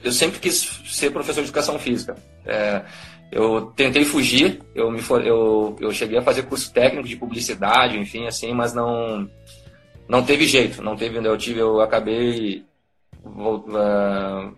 eu 0.03 0.13
sempre 0.13 0.39
quis 0.39 0.83
ser 0.87 1.11
professor 1.11 1.43
de 1.43 1.49
educação 1.49 1.79
física. 1.79 2.17
É, 2.47 2.83
eu 3.31 3.73
tentei 3.77 4.05
fugir, 4.05 4.61
eu, 4.75 4.91
me 4.91 5.01
for, 5.01 5.25
eu, 5.25 5.77
eu 5.81 5.93
cheguei 5.93 6.19
a 6.19 6.23
fazer 6.23 6.43
curso 6.43 6.73
técnico 6.73 7.07
de 7.07 7.17
publicidade, 7.17 7.99
enfim, 7.99 8.27
assim, 8.27 8.53
mas 8.53 8.75
não 8.75 9.29
não 10.09 10.25
teve 10.25 10.45
jeito, 10.47 10.83
não 10.83 10.97
teve, 10.97 11.19
eu 11.25 11.39
tive, 11.39 11.61
eu 11.61 11.81
acabei 11.81 12.65
uh, 13.25 14.53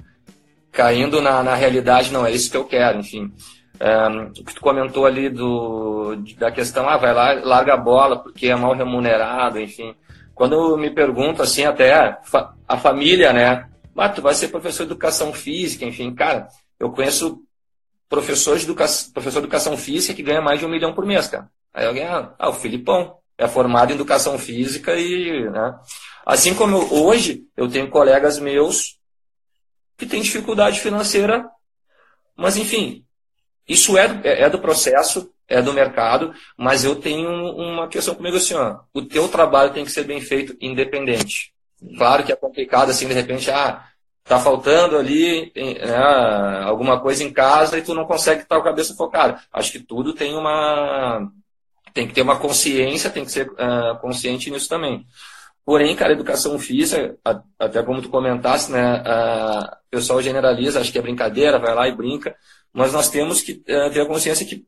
caindo 0.70 1.20
na, 1.20 1.42
na 1.42 1.54
realidade, 1.54 2.10
não 2.10 2.24
é 2.24 2.30
isso 2.32 2.50
que 2.50 2.56
eu 2.56 2.64
quero, 2.64 3.00
enfim. 3.00 3.30
Um, 3.78 4.22
o 4.28 4.32
que 4.32 4.54
tu 4.54 4.60
comentou 4.62 5.04
ali 5.04 5.28
do, 5.28 6.16
da 6.38 6.50
questão, 6.50 6.88
ah, 6.88 6.96
vai 6.96 7.12
lá, 7.12 7.32
larga 7.34 7.74
a 7.74 7.76
bola 7.76 8.16
porque 8.16 8.46
é 8.46 8.56
mal 8.56 8.74
remunerado, 8.74 9.60
enfim. 9.60 9.94
Quando 10.34 10.78
me 10.78 10.88
pergunto 10.88 11.42
assim, 11.42 11.64
até 11.64 12.16
a 12.66 12.76
família, 12.78 13.32
né? 13.32 13.66
Ah, 13.96 14.08
tu 14.08 14.22
vai 14.22 14.34
ser 14.34 14.48
professor 14.48 14.84
de 14.84 14.92
educação 14.92 15.32
física, 15.32 15.84
enfim, 15.84 16.14
cara, 16.14 16.48
eu 16.78 16.90
conheço 16.90 17.42
professor 18.08 18.58
de, 18.58 18.64
educa... 18.64 18.86
professor 19.12 19.40
de 19.40 19.46
educação 19.46 19.76
física 19.76 20.14
que 20.14 20.22
ganha 20.22 20.40
mais 20.40 20.60
de 20.60 20.66
um 20.66 20.68
milhão 20.68 20.94
por 20.94 21.06
mês, 21.06 21.28
cara. 21.28 21.50
Aí 21.72 21.86
alguém, 21.86 22.04
ah, 22.04 22.34
ah, 22.38 22.50
o 22.50 22.54
Filipão 22.54 23.16
é 23.38 23.48
formado 23.48 23.90
em 23.90 23.94
educação 23.94 24.38
física 24.38 24.94
e, 24.96 25.48
né? 25.50 25.78
Assim 26.24 26.54
como 26.54 26.76
eu, 26.76 26.92
hoje 26.92 27.44
eu 27.56 27.68
tenho 27.68 27.88
colegas 27.88 28.38
meus 28.38 28.98
que 29.96 30.06
têm 30.06 30.22
dificuldade 30.22 30.80
financeira, 30.80 31.48
mas 32.36 32.56
enfim, 32.56 33.04
isso 33.68 33.96
é, 33.96 34.20
é, 34.24 34.42
é 34.42 34.50
do 34.50 34.58
processo, 34.58 35.32
é 35.48 35.62
do 35.62 35.72
mercado, 35.72 36.34
mas 36.56 36.84
eu 36.84 36.96
tenho 36.96 37.30
uma 37.30 37.88
questão 37.88 38.14
comigo 38.14 38.36
assim, 38.36 38.54
ó, 38.54 38.80
o 38.92 39.02
teu 39.02 39.28
trabalho 39.28 39.72
tem 39.72 39.84
que 39.84 39.90
ser 39.90 40.04
bem 40.04 40.20
feito 40.20 40.56
independente. 40.60 41.52
Claro 41.96 42.24
que 42.24 42.32
é 42.32 42.36
complicado 42.36 42.90
assim, 42.90 43.08
de 43.08 43.14
repente, 43.14 43.50
ah, 43.50 43.84
tá 44.24 44.38
faltando 44.38 44.96
ali 44.96 45.52
né, 45.54 46.62
alguma 46.64 47.00
coisa 47.00 47.24
em 47.24 47.32
casa 47.32 47.78
e 47.78 47.82
tu 47.82 47.94
não 47.94 48.04
consegue 48.04 48.42
estar 48.42 48.56
com 48.56 48.62
a 48.62 48.64
cabeça 48.64 48.94
focada. 48.94 49.40
Acho 49.52 49.72
que 49.72 49.80
tudo 49.80 50.14
tem 50.14 50.36
uma 50.36 51.28
tem 51.92 52.08
que 52.08 52.14
ter 52.14 52.22
uma 52.22 52.38
consciência, 52.38 53.10
tem 53.10 53.24
que 53.24 53.30
ser 53.30 53.50
uh, 53.50 53.98
consciente 54.00 54.50
nisso 54.50 54.68
também. 54.68 55.04
Porém, 55.64 55.94
cara, 55.94 56.12
educação 56.12 56.58
física, 56.58 57.16
até 57.58 57.82
como 57.82 58.00
tu 58.00 58.08
comentaste, 58.08 58.72
né, 58.72 59.02
uh, 59.02 59.64
o 59.64 59.90
pessoal 59.90 60.22
generaliza, 60.22 60.80
acho 60.80 60.90
que 60.90 60.98
é 60.98 61.02
brincadeira, 61.02 61.58
vai 61.58 61.74
lá 61.74 61.86
e 61.86 61.94
brinca, 61.94 62.34
mas 62.72 62.92
nós 62.92 63.10
temos 63.10 63.42
que 63.42 63.62
uh, 63.68 63.90
ter 63.92 64.00
a 64.00 64.06
consciência 64.06 64.46
que 64.46 64.66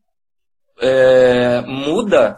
é, 0.78 1.60
muda, 1.62 2.36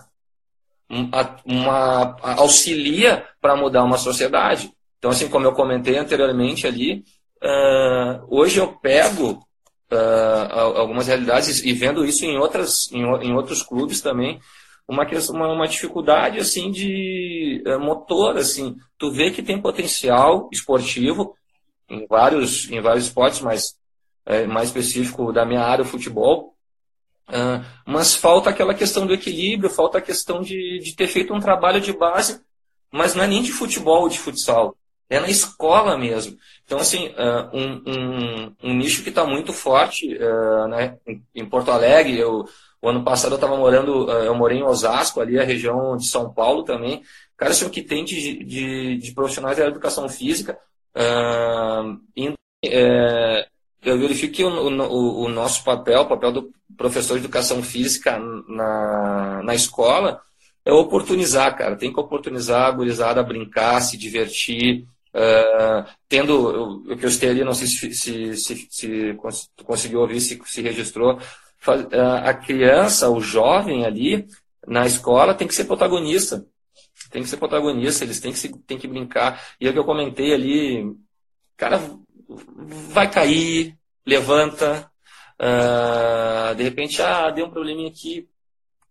uma, 0.88 1.36
uma 1.44 2.16
auxilia 2.36 3.24
para 3.40 3.56
mudar 3.56 3.84
uma 3.84 3.98
sociedade. 3.98 4.72
Então, 4.98 5.10
assim, 5.10 5.28
como 5.28 5.46
eu 5.46 5.52
comentei 5.52 5.96
anteriormente 5.98 6.66
ali, 6.66 7.04
uh, 7.42 8.26
hoje 8.28 8.58
eu 8.58 8.68
pego 8.68 9.46
uh, 9.92 10.76
algumas 10.76 11.06
realidades 11.06 11.64
e 11.64 11.72
vendo 11.72 12.04
isso 12.04 12.24
em, 12.24 12.38
outras, 12.38 12.90
em, 12.92 13.02
em 13.02 13.34
outros 13.34 13.62
clubes 13.62 14.00
também, 14.00 14.40
uma, 14.88 15.06
uma, 15.30 15.52
uma 15.52 15.68
dificuldade 15.68 16.38
assim 16.38 16.70
de 16.70 17.62
uh, 17.66 17.78
motor, 17.80 18.36
assim, 18.36 18.76
tu 18.98 19.10
vê 19.10 19.30
que 19.30 19.42
tem 19.42 19.60
potencial 19.60 20.48
esportivo 20.52 21.34
em 21.88 22.06
vários, 22.06 22.70
em 22.70 22.80
vários 22.80 23.06
esportes, 23.06 23.40
mas 23.40 23.76
é, 24.24 24.46
mais 24.46 24.68
específico 24.68 25.32
da 25.32 25.44
minha 25.44 25.62
área, 25.62 25.84
o 25.84 25.88
futebol, 25.88 26.55
Uh, 27.28 27.64
mas 27.84 28.14
falta 28.14 28.50
aquela 28.50 28.74
questão 28.74 29.06
do 29.06 29.14
equilíbrio, 29.14 29.68
falta 29.68 29.98
a 29.98 30.02
questão 30.02 30.40
de, 30.40 30.78
de 30.78 30.94
ter 30.94 31.08
feito 31.08 31.34
um 31.34 31.40
trabalho 31.40 31.80
de 31.80 31.92
base, 31.92 32.40
mas 32.92 33.14
não 33.14 33.24
é 33.24 33.26
nem 33.26 33.42
de 33.42 33.52
futebol 33.52 34.08
de 34.08 34.18
futsal 34.18 34.76
é 35.08 35.20
na 35.20 35.28
escola 35.28 35.96
mesmo. 35.96 36.36
Então, 36.64 36.78
assim, 36.78 37.08
uh, 37.08 37.56
um, 37.56 37.82
um, 37.86 38.52
um, 38.64 38.74
nicho 38.74 39.02
que 39.02 39.08
está 39.08 39.24
muito 39.24 39.52
forte 39.52 40.16
uh, 40.16 40.68
né, 40.68 40.98
em 41.34 41.46
Porto 41.48 41.70
Alegre. 41.70 42.18
Eu, 42.18 42.44
o 42.82 42.88
ano 42.88 43.04
passado 43.04 43.32
eu 43.32 43.36
estava 43.36 43.56
morando, 43.56 44.06
uh, 44.06 44.24
eu 44.24 44.34
morei 44.34 44.58
em 44.58 44.64
Osasco, 44.64 45.20
ali 45.20 45.38
a 45.38 45.44
região 45.44 45.96
de 45.96 46.06
São 46.06 46.32
Paulo 46.32 46.64
também. 46.64 47.02
Cara, 47.36 47.52
assim, 47.52 47.66
o 47.66 47.70
que 47.70 47.82
tem 47.82 48.04
de, 48.04 48.44
de, 48.44 48.96
de 48.96 49.12
profissionais 49.12 49.56
da 49.56 49.66
educação 49.66 50.08
física, 50.08 50.58
indo, 52.16 52.34
é, 52.64 53.46
eu 53.82 53.98
verifico 53.98 54.34
que 54.34 54.44
o, 54.44 54.48
o, 54.48 55.24
o, 55.24 55.28
nosso 55.28 55.62
papel, 55.62 56.00
o 56.00 56.06
papel 56.06 56.32
do 56.32 56.50
professor 56.76 57.14
de 57.14 57.24
educação 57.24 57.62
física 57.62 58.18
na, 58.48 59.42
na 59.42 59.54
escola, 59.54 60.20
é 60.64 60.72
oportunizar, 60.72 61.56
cara. 61.56 61.76
Tem 61.76 61.92
que 61.92 62.00
oportunizar 62.00 62.66
a 62.66 62.70
gurizada 62.70 63.20
a 63.20 63.24
brincar, 63.24 63.80
se 63.80 63.96
divertir, 63.96 64.86
Uh, 65.16 65.88
tendo 66.10 66.82
o 66.92 66.94
que 66.94 67.06
eu 67.06 67.10
citei 67.10 67.30
ali, 67.30 67.42
não 67.42 67.54
sei 67.54 67.66
se, 67.66 67.94
se, 67.94 68.36
se, 68.36 68.68
se 68.70 69.16
conseguiu 69.64 70.00
ouvir, 70.00 70.20
se, 70.20 70.38
se 70.44 70.60
registrou, 70.60 71.18
a 72.22 72.34
criança, 72.34 73.08
o 73.08 73.18
jovem 73.18 73.86
ali 73.86 74.26
na 74.66 74.86
escola 74.86 75.34
tem 75.34 75.48
que 75.48 75.54
ser 75.54 75.64
protagonista. 75.64 76.46
Tem 77.10 77.22
que 77.22 77.28
ser 77.28 77.38
protagonista, 77.38 78.04
eles 78.04 78.20
têm 78.20 78.30
que, 78.30 78.38
se, 78.38 78.48
têm 78.66 78.78
que 78.78 78.86
brincar. 78.86 79.42
E 79.60 79.66
é 79.66 79.70
o 79.70 79.72
que 79.72 79.78
eu 79.78 79.84
comentei 79.84 80.34
ali, 80.34 80.94
cara, 81.56 81.80
vai 82.90 83.10
cair, 83.10 83.74
levanta, 84.04 84.90
uh, 85.40 86.54
de 86.54 86.62
repente, 86.62 87.02
ah, 87.02 87.30
deu 87.30 87.46
um 87.46 87.50
probleminha 87.50 87.88
aqui. 87.88 88.28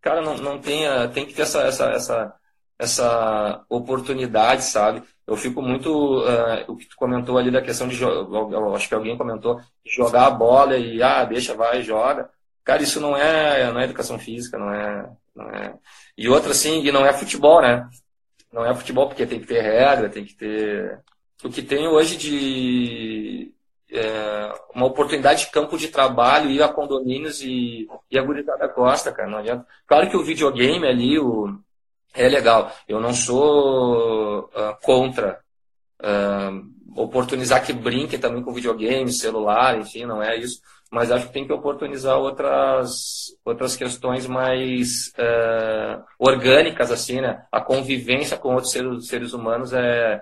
Cara, 0.01 0.21
não, 0.21 0.38
não 0.38 0.60
tenha, 0.60 1.08
tem 1.10 1.25
que 1.25 1.34
ter 1.34 1.43
essa, 1.43 1.62
essa, 1.63 1.86
essa, 1.91 2.36
essa 2.79 3.65
oportunidade, 3.69 4.63
sabe? 4.63 5.03
eu 5.27 5.36
fico 5.36 5.62
muito. 5.62 5.89
Uh, 5.89 6.71
o 6.71 6.75
que 6.77 6.88
tu 6.88 6.95
comentou 6.95 7.38
ali 7.38 7.49
da 7.51 7.62
questão 7.62 7.88
de. 7.88 7.97
Acho 8.75 8.88
que 8.88 8.93
alguém 8.93 9.17
comentou, 9.17 9.60
jogar 9.86 10.27
a 10.27 10.31
bola 10.31 10.77
e, 10.77 11.01
ah, 11.01 11.23
deixa, 11.25 11.55
vai, 11.55 11.81
joga. 11.81 12.29
Cara, 12.63 12.84
isso 12.84 12.99
não 12.99 13.15
é, 13.15 13.71
não 13.71 13.79
é 13.79 13.86
educação 13.86 14.19
física, 14.19 14.58
não 14.58 14.73
é, 14.73 15.10
não 15.36 15.49
é. 15.49 15.75
E 16.17 16.29
outra, 16.29 16.51
assim, 16.51 16.84
e 16.84 16.91
não 16.91 17.05
é 17.05 17.13
futebol, 17.13 17.62
né? 17.62 17.88
Não 18.51 18.65
é 18.65 18.73
futebol, 18.73 19.08
porque 19.08 19.25
tem 19.25 19.39
que 19.39 19.47
ter 19.47 19.62
regra, 19.62 20.10
tem 20.10 20.25
que 20.25 20.36
ter. 20.36 20.99
O 21.43 21.49
que 21.49 21.62
tem 21.62 21.88
hoje 21.88 22.17
de. 22.17 23.53
É, 23.97 24.53
uma 24.75 24.88
oportunidade 24.88 25.45
de 25.45 25.51
campo 25.51 25.77
de 25.77 25.88
trabalho, 25.88 26.49
ir 26.49 26.62
a 26.62 26.67
condomínios 26.67 27.41
e, 27.41 27.88
e 28.12 28.19
a 28.19 28.21
gurizada 28.21 28.67
gosta, 28.67 29.12
cara. 29.12 29.29
Não 29.29 29.38
adianta. 29.38 29.65
Claro 29.88 30.10
que 30.10 30.17
o 30.17 30.23
videogame 30.23 30.86
ali, 30.86 31.17
o, 31.17 31.58
é 32.13 32.27
legal. 32.27 32.71
Eu 32.88 32.99
não 32.99 33.13
sou 33.13 34.45
uh, 34.45 34.75
contra 34.81 35.39
uh, 36.01 37.01
oportunizar 37.01 37.65
que 37.65 37.73
brinquem 37.73 38.19
também 38.19 38.41
com 38.41 38.53
videogame, 38.53 39.12
celular, 39.12 39.77
enfim, 39.77 40.05
não 40.05 40.21
é 40.21 40.36
isso. 40.38 40.62
Mas 40.91 41.12
acho 41.12 41.27
que 41.27 41.34
tem 41.34 41.45
que 41.45 41.53
oportunizar 41.53 42.17
outras, 42.17 43.36
outras 43.43 43.75
questões 43.75 44.27
mais 44.27 45.12
uh, 45.17 46.03
orgânicas, 46.17 46.91
assim, 46.91 47.21
né? 47.21 47.45
A 47.51 47.60
convivência 47.60 48.38
com 48.38 48.53
outros 48.53 48.71
seres, 48.71 49.08
seres 49.08 49.34
humanos 49.34 49.73
é, 49.73 50.21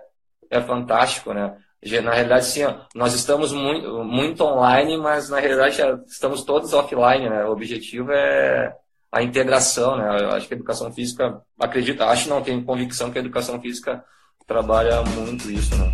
é 0.50 0.62
fantástico, 0.62 1.34
né? 1.34 1.58
Na 2.02 2.14
realidade, 2.14 2.46
sim, 2.46 2.62
nós 2.96 3.14
estamos 3.14 3.52
muito, 3.52 4.04
muito 4.06 4.42
online, 4.42 4.98
mas 4.98 5.30
na 5.30 5.40
realidade 5.40 5.82
estamos 6.08 6.44
todos 6.44 6.74
offline, 6.74 7.30
né? 7.30 7.44
O 7.44 7.52
objetivo 7.52 8.10
é, 8.12 8.74
a 9.12 9.22
integração, 9.22 9.98
né? 9.98 10.22
Eu 10.22 10.32
acho 10.32 10.48
que 10.48 10.54
a 10.54 10.58
educação 10.58 10.92
física, 10.94 11.42
acredito, 11.60 12.02
acho 12.02 12.30
não, 12.30 12.42
tenho 12.42 12.64
convicção 12.64 13.12
que 13.12 13.18
a 13.18 13.22
educação 13.22 13.60
física 13.60 14.02
trabalha 14.48 15.02
muito 15.04 15.52
isso, 15.52 15.76
né? 15.76 15.92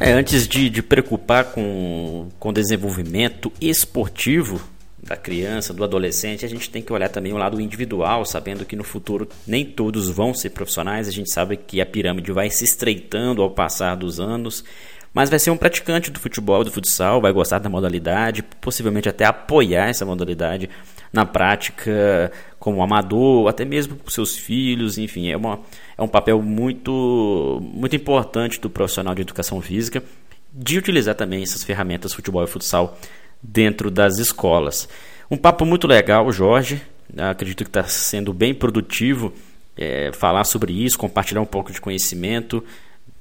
É, 0.00 0.10
antes 0.10 0.48
de, 0.48 0.68
de 0.68 0.82
preocupar 0.82 1.44
com, 1.44 2.28
com 2.40 2.52
desenvolvimento 2.52 3.52
esportivo 3.60 4.60
da 5.02 5.16
criança, 5.16 5.74
do 5.74 5.82
adolescente, 5.82 6.44
a 6.46 6.48
gente 6.48 6.70
tem 6.70 6.80
que 6.80 6.92
olhar 6.92 7.08
também 7.08 7.32
o 7.32 7.36
lado 7.36 7.60
individual, 7.60 8.24
sabendo 8.24 8.64
que 8.64 8.76
no 8.76 8.84
futuro 8.84 9.28
nem 9.44 9.64
todos 9.64 10.08
vão 10.08 10.32
ser 10.32 10.50
profissionais. 10.50 11.08
A 11.08 11.10
gente 11.10 11.30
sabe 11.30 11.56
que 11.56 11.80
a 11.80 11.86
pirâmide 11.86 12.30
vai 12.30 12.48
se 12.50 12.64
estreitando 12.64 13.42
ao 13.42 13.50
passar 13.50 13.96
dos 13.96 14.20
anos, 14.20 14.64
mas 15.12 15.28
vai 15.28 15.40
ser 15.40 15.50
um 15.50 15.56
praticante 15.56 16.10
do 16.10 16.20
futebol, 16.20 16.62
do 16.62 16.70
futsal, 16.70 17.20
vai 17.20 17.32
gostar 17.32 17.58
da 17.58 17.68
modalidade, 17.68 18.42
possivelmente 18.60 19.08
até 19.08 19.24
apoiar 19.24 19.88
essa 19.88 20.06
modalidade 20.06 20.70
na 21.12 21.26
prática 21.26 22.30
como 22.58 22.80
amador, 22.80 23.48
até 23.48 23.64
mesmo 23.64 23.96
para 23.96 24.10
seus 24.10 24.36
filhos, 24.36 24.98
enfim, 24.98 25.30
é, 25.30 25.36
uma, 25.36 25.60
é 25.98 26.02
um 26.02 26.08
papel 26.08 26.40
muito, 26.40 27.60
muito 27.60 27.96
importante 27.96 28.60
do 28.60 28.70
profissional 28.70 29.14
de 29.16 29.22
educação 29.22 29.60
física 29.60 30.02
de 30.54 30.78
utilizar 30.78 31.14
também 31.14 31.42
essas 31.42 31.64
ferramentas 31.64 32.12
futebol 32.12 32.44
e 32.44 32.46
futsal 32.46 32.98
dentro 33.42 33.90
das 33.90 34.18
escolas. 34.18 34.88
Um 35.30 35.36
papo 35.36 35.64
muito 35.64 35.86
legal, 35.86 36.30
Jorge. 36.30 36.80
Acredito 37.16 37.64
que 37.64 37.70
está 37.70 37.84
sendo 37.84 38.32
bem 38.32 38.54
produtivo 38.54 39.32
é, 39.76 40.12
falar 40.12 40.44
sobre 40.44 40.72
isso, 40.72 40.98
compartilhar 40.98 41.40
um 41.40 41.46
pouco 41.46 41.72
de 41.72 41.80
conhecimento. 41.80 42.64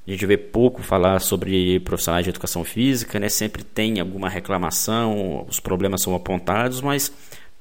A 0.08 0.12
gente 0.12 0.26
vê 0.26 0.38
pouco 0.38 0.82
falar 0.82 1.20
sobre 1.20 1.80
profissionais 1.82 2.24
de 2.24 2.30
educação 2.30 2.64
física, 2.64 3.20
né? 3.20 3.30
Sempre 3.30 3.64
tem 3.64 4.00
alguma 4.00 4.30
reclamação, 4.30 5.46
os 5.48 5.60
problemas 5.60 6.02
são 6.02 6.16
apontados, 6.16 6.82
mas 6.82 7.12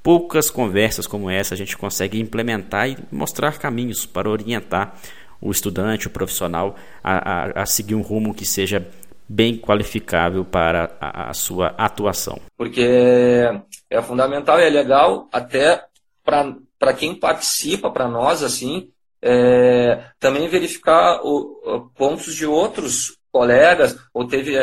poucas 0.02 0.50
conversas 0.50 1.06
como 1.06 1.28
essa 1.28 1.54
a 1.54 1.56
gente 1.56 1.76
consegue 1.76 2.18
implementar 2.18 2.88
e 2.88 2.96
mostrar 3.12 3.58
caminhos 3.58 4.06
para 4.06 4.28
orientar 4.28 4.96
o 5.40 5.50
estudante, 5.50 6.06
o 6.06 6.10
profissional 6.10 6.76
a, 7.02 7.60
a, 7.60 7.62
a 7.62 7.66
seguir 7.66 7.94
um 7.94 8.02
rumo 8.02 8.34
que 8.34 8.46
seja 8.46 8.86
bem 9.32 9.56
qualificável 9.56 10.44
para 10.44 10.96
a, 11.00 11.30
a 11.30 11.34
sua 11.34 11.68
atuação. 11.78 12.40
Porque 12.56 12.84
é 13.88 14.02
fundamental 14.02 14.58
e 14.58 14.64
é 14.64 14.68
legal 14.68 15.28
até 15.32 15.84
para 16.24 16.92
quem 16.92 17.14
participa, 17.14 17.92
para 17.92 18.08
nós, 18.08 18.42
assim, 18.42 18.90
é, 19.22 20.02
também 20.18 20.48
verificar 20.48 21.20
o, 21.22 21.88
pontos 21.94 22.34
de 22.34 22.44
outros 22.44 23.16
colegas, 23.30 23.96
ou 24.12 24.26
teve, 24.26 24.56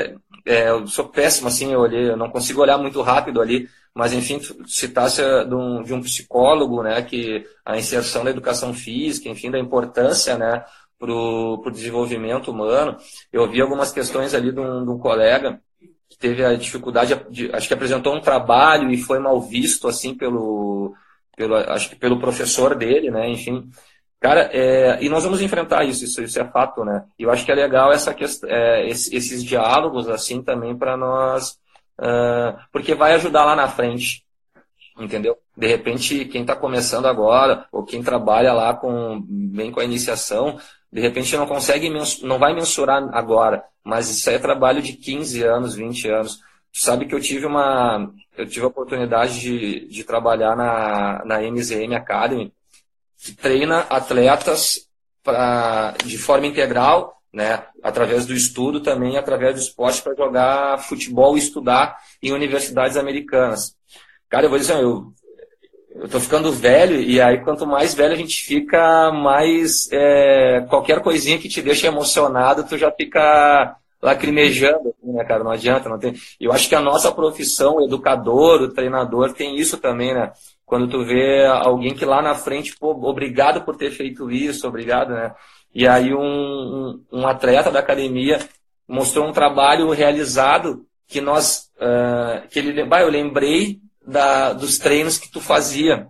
é, 0.45 0.69
eu 0.69 0.85
sou 0.85 1.07
péssimo 1.07 1.47
assim, 1.47 1.71
eu 1.71 1.79
olhei, 1.79 2.09
eu 2.09 2.17
não 2.17 2.29
consigo 2.29 2.61
olhar 2.61 2.77
muito 2.77 3.01
rápido 3.01 3.41
ali, 3.41 3.69
mas 3.95 4.11
enfim, 4.11 4.41
citasse 4.65 5.21
de 5.47 5.55
um, 5.55 5.81
de 5.81 5.93
um 5.93 6.01
psicólogo, 6.01 6.83
né, 6.83 7.01
que 7.01 7.45
a 7.65 7.77
inserção 7.77 8.25
da 8.25 8.31
educação 8.31 8.73
física, 8.73 9.29
enfim, 9.29 9.49
da 9.49 9.57
importância, 9.57 10.37
né, 10.37 10.65
para 10.99 11.11
o 11.11 11.71
desenvolvimento 11.71 12.51
humano. 12.51 12.97
Eu 13.31 13.47
vi 13.49 13.61
algumas 13.61 13.91
questões 13.91 14.33
ali 14.33 14.51
de 14.51 14.59
um, 14.59 14.83
de 14.83 14.91
um 14.91 14.97
colega 14.97 15.61
que 16.09 16.17
teve 16.17 16.43
a 16.43 16.55
dificuldade, 16.55 17.19
de, 17.29 17.51
acho 17.53 17.67
que 17.67 17.73
apresentou 17.73 18.15
um 18.15 18.21
trabalho 18.21 18.89
e 18.91 18.97
foi 18.97 19.19
mal 19.19 19.39
visto, 19.41 19.87
assim, 19.87 20.15
pelo, 20.15 20.93
pelo 21.35 21.55
acho 21.55 21.89
que 21.89 21.95
pelo 21.95 22.19
professor 22.19 22.75
dele, 22.75 23.11
né, 23.11 23.29
enfim. 23.29 23.69
Cara, 24.19 24.49
é, 24.51 24.97
e 25.01 25.09
nós 25.09 25.23
vamos 25.23 25.41
enfrentar 25.41 25.83
isso, 25.83 26.05
isso, 26.05 26.21
isso, 26.23 26.39
é 26.39 26.45
fato, 26.45 26.83
né? 26.83 27.05
E 27.19 27.23
eu 27.23 27.29
acho 27.29 27.45
que 27.45 27.51
é 27.51 27.55
legal 27.55 27.91
essa 27.91 28.13
questão, 28.13 28.49
é, 28.49 28.87
esses, 28.87 29.11
esses 29.11 29.43
diálogos, 29.43 30.09
assim, 30.09 30.41
também 30.41 30.75
para 30.75 30.97
nós 30.97 31.59
uh, 31.99 32.57
porque 32.71 32.95
vai 32.95 33.13
ajudar 33.13 33.45
lá 33.45 33.55
na 33.55 33.67
frente, 33.67 34.23
entendeu? 34.99 35.37
De 35.55 35.67
repente, 35.67 36.25
quem 36.25 36.41
está 36.41 36.55
começando 36.55 37.07
agora, 37.07 37.65
ou 37.71 37.83
quem 37.83 38.03
trabalha 38.03 38.53
lá 38.53 38.73
com 38.73 39.21
bem 39.27 39.71
com 39.71 39.79
a 39.79 39.85
iniciação, 39.85 40.59
de 40.91 41.01
repente 41.01 41.35
não 41.35 41.45
consegue, 41.45 41.89
não 42.23 42.39
vai 42.39 42.53
mensurar 42.53 43.09
agora, 43.13 43.63
mas 43.83 44.09
isso 44.09 44.29
aí 44.29 44.35
é 44.35 44.39
trabalho 44.39 44.81
de 44.81 44.93
15 44.93 45.43
anos, 45.43 45.75
20 45.75 46.09
anos. 46.09 46.39
Tu 46.71 46.79
sabe 46.79 47.05
que 47.05 47.15
eu 47.15 47.21
tive 47.21 47.45
uma, 47.45 48.11
eu 48.37 48.47
tive 48.47 48.65
a 48.65 48.69
oportunidade 48.69 49.39
de, 49.39 49.87
de 49.87 50.03
trabalhar 50.03 50.55
na, 50.55 51.23
na 51.25 51.41
MZM 51.41 51.95
Academy, 51.95 52.53
que 53.17 53.33
treina 53.33 53.79
atletas 53.89 54.87
pra, 55.23 55.93
de 56.05 56.17
forma 56.17 56.47
integral 56.47 57.17
né, 57.33 57.63
através 57.83 58.25
do 58.25 58.33
estudo 58.33 58.79
também, 58.79 59.17
através 59.17 59.55
do 59.55 59.61
esporte 59.61 60.01
para 60.01 60.15
jogar 60.15 60.79
futebol 60.79 61.35
e 61.35 61.39
estudar 61.39 61.97
em 62.21 62.31
universidades 62.31 62.97
americanas. 62.97 63.75
Cara, 64.29 64.45
eu 64.45 64.49
vou 64.49 64.59
dizer, 64.59 64.77
eu, 64.77 65.13
eu 65.99 66.07
tô 66.07 66.19
ficando 66.19 66.51
velho 66.51 66.99
e 67.01 67.19
aí 67.19 67.43
quanto 67.43 67.65
mais 67.65 67.93
velho 67.93 68.13
a 68.13 68.17
gente 68.17 68.43
fica, 68.43 69.11
mais 69.11 69.89
é, 69.91 70.61
qualquer 70.69 71.01
coisinha 71.01 71.37
que 71.37 71.49
te 71.49 71.61
deixa 71.61 71.87
emocionado, 71.87 72.63
tu 72.63 72.77
já 72.77 72.91
fica 72.91 73.75
lacrimejando, 74.01 74.89
assim, 74.89 75.11
né, 75.11 75.23
cara? 75.23 75.43
Não 75.43 75.51
adianta, 75.51 75.89
não 75.89 75.97
tem. 75.97 76.13
Eu 76.39 76.51
acho 76.51 76.69
que 76.69 76.75
a 76.75 76.81
nossa 76.81 77.11
profissão, 77.11 77.77
o 77.77 77.85
educador, 77.85 78.61
o 78.61 78.73
treinador, 78.73 79.33
tem 79.33 79.55
isso 79.57 79.77
também, 79.77 80.13
né? 80.13 80.31
Quando 80.65 80.87
tu 80.87 81.03
vê 81.03 81.45
alguém 81.45 81.95
que 81.95 82.05
lá 82.05 82.21
na 82.21 82.35
frente, 82.35 82.75
pô, 82.77 82.91
obrigado 82.91 83.63
por 83.63 83.75
ter 83.75 83.89
feito 83.91 84.29
isso, 84.29 84.67
obrigado, 84.67 85.13
né? 85.13 85.33
E 85.73 85.87
aí 85.87 86.13
um, 86.13 86.19
um, 86.21 87.03
um 87.11 87.27
atleta 87.27 87.71
da 87.71 87.79
academia 87.79 88.39
mostrou 88.87 89.27
um 89.27 89.31
trabalho 89.31 89.89
realizado 89.91 90.85
que 91.07 91.21
nós, 91.21 91.69
uh, 91.77 92.47
que 92.49 92.59
ele, 92.59 92.85
bah, 92.85 93.01
eu 93.01 93.09
lembrei 93.09 93.79
da, 94.07 94.53
dos 94.53 94.77
treinos 94.77 95.17
que 95.17 95.29
tu 95.29 95.41
fazia. 95.41 96.07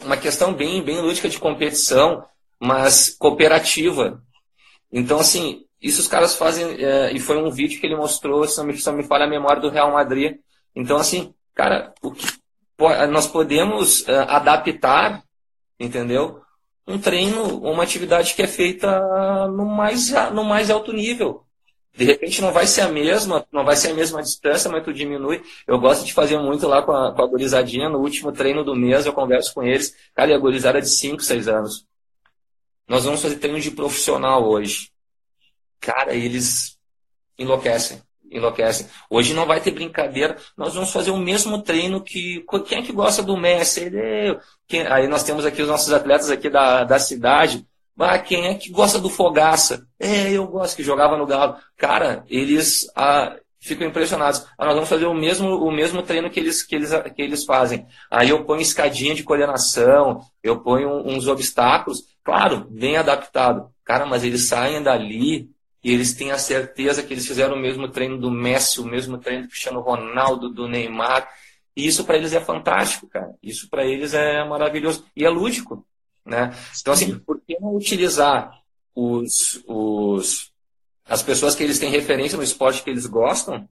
Uma 0.00 0.16
questão 0.16 0.52
bem, 0.52 0.82
bem 0.82 1.00
lúdica 1.00 1.28
de 1.28 1.38
competição, 1.38 2.24
mas 2.60 3.10
cooperativa. 3.18 4.22
Então, 4.92 5.20
assim, 5.20 5.64
isso 5.80 6.00
os 6.00 6.08
caras 6.08 6.34
fazem, 6.34 6.66
uh, 6.66 7.10
e 7.12 7.20
foi 7.20 7.42
um 7.42 7.50
vídeo 7.50 7.80
que 7.80 7.86
ele 7.86 7.96
mostrou, 7.96 8.46
se 8.46 8.58
não 8.58 8.64
me, 8.64 8.76
se 8.76 8.86
não 8.86 8.96
me 8.96 9.04
falha 9.04 9.24
a 9.24 9.30
memória, 9.30 9.62
do 9.62 9.70
Real 9.70 9.92
Madrid. 9.92 10.36
Então, 10.74 10.96
assim, 10.96 11.32
cara, 11.54 11.94
o 12.02 12.10
que, 12.10 12.26
nós 13.10 13.26
podemos 13.26 14.00
uh, 14.02 14.26
adaptar, 14.28 15.22
entendeu? 15.78 16.42
um 16.88 16.98
treino, 16.98 17.58
uma 17.58 17.82
atividade 17.82 18.34
que 18.34 18.42
é 18.42 18.46
feita 18.46 19.46
no 19.48 19.66
mais, 19.66 20.10
no 20.32 20.42
mais 20.42 20.70
alto 20.70 20.90
nível. 20.90 21.44
De 21.98 22.04
repente 22.04 22.40
não 22.40 22.52
vai 22.52 22.64
ser 22.64 22.82
a 22.82 22.88
mesma, 22.88 23.44
não 23.50 23.64
vai 23.64 23.74
ser 23.74 23.88
a 23.88 23.94
mesma 23.94 24.22
distância, 24.22 24.70
mas 24.70 24.84
tu 24.84 24.92
diminui. 24.92 25.42
Eu 25.66 25.80
gosto 25.80 26.06
de 26.06 26.12
fazer 26.12 26.38
muito 26.38 26.68
lá 26.68 26.80
com 26.80 26.92
a, 26.92 27.12
com 27.12 27.22
a 27.22 27.26
gurizadinha. 27.26 27.88
No 27.88 27.98
último 27.98 28.30
treino 28.30 28.62
do 28.62 28.76
mês 28.76 29.04
eu 29.04 29.12
converso 29.12 29.52
com 29.52 29.64
eles. 29.64 29.92
Cara, 30.14 30.30
e 30.30 30.34
a 30.34 30.38
gurizada 30.38 30.78
é 30.78 30.80
de 30.80 30.88
5, 30.88 31.20
6 31.20 31.48
anos. 31.48 31.84
Nós 32.86 33.04
vamos 33.04 33.20
fazer 33.20 33.34
treino 33.36 33.58
de 33.58 33.72
profissional 33.72 34.48
hoje. 34.48 34.92
Cara, 35.80 36.14
eles 36.14 36.78
enlouquecem 37.36 38.00
enlouquecem. 38.30 38.86
Hoje 39.10 39.34
não 39.34 39.46
vai 39.46 39.60
ter 39.60 39.70
brincadeira, 39.70 40.36
nós 40.56 40.74
vamos 40.74 40.92
fazer 40.92 41.10
o 41.10 41.16
mesmo 41.16 41.62
treino 41.62 42.00
que. 42.00 42.44
Quem 42.66 42.78
é 42.78 42.82
que 42.82 42.92
gosta 42.92 43.22
do 43.22 43.36
Messi? 43.36 43.80
Ele, 43.80 44.38
quem, 44.66 44.86
aí 44.86 45.08
nós 45.08 45.22
temos 45.24 45.44
aqui 45.44 45.62
os 45.62 45.68
nossos 45.68 45.92
atletas 45.92 46.30
aqui 46.30 46.48
da, 46.50 46.84
da 46.84 46.98
cidade. 46.98 47.66
Ah, 47.98 48.18
quem 48.18 48.46
é 48.46 48.54
que 48.54 48.70
gosta 48.70 48.98
do 48.98 49.10
Fogaça? 49.10 49.86
É, 49.98 50.30
eu 50.32 50.46
gosto, 50.46 50.76
que 50.76 50.82
jogava 50.82 51.16
no 51.16 51.26
Galo. 51.26 51.56
Cara, 51.76 52.24
eles 52.28 52.86
ah, 52.94 53.36
ficam 53.60 53.86
impressionados. 53.86 54.46
Ah, 54.56 54.66
nós 54.66 54.74
vamos 54.74 54.88
fazer 54.88 55.06
o 55.06 55.14
mesmo, 55.14 55.56
o 55.56 55.70
mesmo 55.70 56.02
treino 56.02 56.30
que 56.30 56.38
eles, 56.38 56.62
que, 56.62 56.76
eles, 56.76 56.90
que 57.14 57.22
eles 57.22 57.44
fazem. 57.44 57.86
Aí 58.10 58.30
eu 58.30 58.44
ponho 58.44 58.62
escadinha 58.62 59.14
de 59.14 59.24
coordenação, 59.24 60.20
eu 60.42 60.60
ponho 60.60 60.88
uns 61.06 61.26
obstáculos. 61.26 62.04
Claro, 62.22 62.66
bem 62.70 62.96
adaptado. 62.96 63.70
Cara, 63.84 64.06
mas 64.06 64.22
eles 64.22 64.46
saem 64.46 64.82
dali 64.82 65.50
e 65.82 65.92
eles 65.92 66.12
têm 66.14 66.30
a 66.30 66.38
certeza 66.38 67.02
que 67.02 67.12
eles 67.12 67.26
fizeram 67.26 67.56
o 67.56 67.60
mesmo 67.60 67.88
treino 67.88 68.18
do 68.18 68.30
Messi, 68.30 68.80
o 68.80 68.84
mesmo 68.84 69.18
treino 69.18 69.44
do 69.44 69.48
Cristiano 69.48 69.80
Ronaldo, 69.80 70.48
do 70.50 70.68
Neymar. 70.68 71.28
E 71.76 71.86
isso 71.86 72.04
para 72.04 72.16
eles 72.16 72.32
é 72.32 72.40
fantástico, 72.40 73.08
cara. 73.08 73.32
Isso 73.42 73.68
para 73.68 73.84
eles 73.84 74.14
é 74.14 74.44
maravilhoso. 74.44 75.04
E 75.16 75.24
é 75.24 75.28
lúdico. 75.30 75.86
Né? 76.28 76.54
Então, 76.78 76.92
assim, 76.92 77.18
por 77.18 77.40
que 77.40 77.58
não 77.58 77.74
utilizar 77.74 78.52
os, 78.94 79.62
os, 79.66 80.52
as 81.08 81.22
pessoas 81.22 81.54
que 81.54 81.62
eles 81.62 81.78
têm 81.78 81.90
referência 81.90 82.36
no 82.36 82.44
esporte 82.44 82.82
que 82.82 82.90
eles 82.90 83.06
gostam 83.06 83.66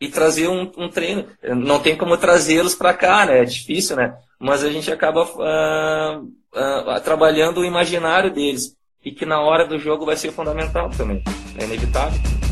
e 0.00 0.08
trazer 0.08 0.48
um, 0.48 0.70
um 0.76 0.88
treino? 0.88 1.26
Não 1.42 1.80
tem 1.80 1.96
como 1.96 2.16
trazê-los 2.16 2.76
para 2.76 2.94
cá, 2.94 3.26
né? 3.26 3.40
É 3.40 3.44
difícil, 3.44 3.96
né? 3.96 4.16
Mas 4.38 4.62
a 4.62 4.70
gente 4.70 4.90
acaba 4.92 5.24
uh, 5.24 6.22
uh, 6.22 7.00
trabalhando 7.02 7.58
o 7.58 7.64
imaginário 7.64 8.32
deles 8.32 8.76
e 9.04 9.10
que 9.10 9.26
na 9.26 9.40
hora 9.40 9.66
do 9.66 9.80
jogo 9.80 10.06
vai 10.06 10.16
ser 10.16 10.30
fundamental 10.30 10.88
também. 10.90 11.24
É 11.58 11.64
inevitável. 11.64 12.47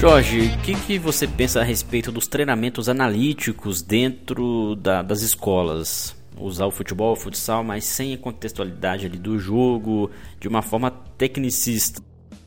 Jorge, 0.00 0.46
o 0.56 0.58
que, 0.62 0.74
que 0.74 0.98
você 0.98 1.28
pensa 1.28 1.60
a 1.60 1.62
respeito 1.62 2.10
dos 2.10 2.26
treinamentos 2.26 2.88
analíticos 2.88 3.82
dentro 3.82 4.74
da, 4.76 5.02
das 5.02 5.20
escolas? 5.20 6.16
Usar 6.38 6.64
o 6.64 6.70
futebol, 6.70 7.12
o 7.12 7.16
futsal, 7.16 7.62
mas 7.62 7.84
sem 7.84 8.14
a 8.14 8.16
contextualidade 8.16 9.04
ali 9.04 9.18
do 9.18 9.38
jogo, 9.38 10.10
de 10.38 10.48
uma 10.48 10.62
forma 10.62 10.90
tecnicista. 11.18 12.00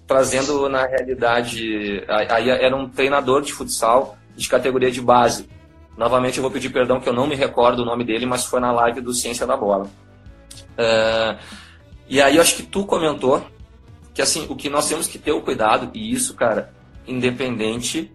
Trazendo 0.08 0.68
na 0.68 0.88
realidade, 0.88 2.04
aí 2.08 2.50
era 2.50 2.76
um 2.76 2.90
treinador 2.90 3.44
de 3.44 3.54
futsal 3.54 4.18
de 4.36 4.50
categoria 4.50 4.90
de 4.90 5.00
base. 5.00 5.48
Novamente 5.96 6.38
eu 6.38 6.42
vou 6.42 6.50
pedir 6.50 6.72
perdão 6.72 7.00
que 7.00 7.08
eu 7.08 7.14
não 7.14 7.28
me 7.28 7.36
recordo 7.36 7.84
o 7.84 7.86
nome 7.86 8.04
dele, 8.04 8.26
mas 8.26 8.46
foi 8.46 8.60
na 8.60 8.72
live 8.72 9.00
do 9.00 9.14
Ciência 9.14 9.46
da 9.46 9.56
Bola. 9.56 9.86
Uh, 10.76 11.38
e 12.10 12.20
aí 12.20 12.38
eu 12.38 12.42
acho 12.42 12.56
que 12.56 12.64
tu 12.64 12.84
comentou 12.84 13.46
que 14.12 14.24
assim, 14.24 14.48
o 14.50 14.56
que 14.56 14.72
nós 14.72 14.90
temos 14.90 15.06
que 15.06 15.20
ter 15.20 15.34
o 15.34 15.42
cuidado, 15.42 15.92
e 15.94 16.12
isso, 16.12 16.34
cara, 16.34 16.74
independente, 17.08 18.12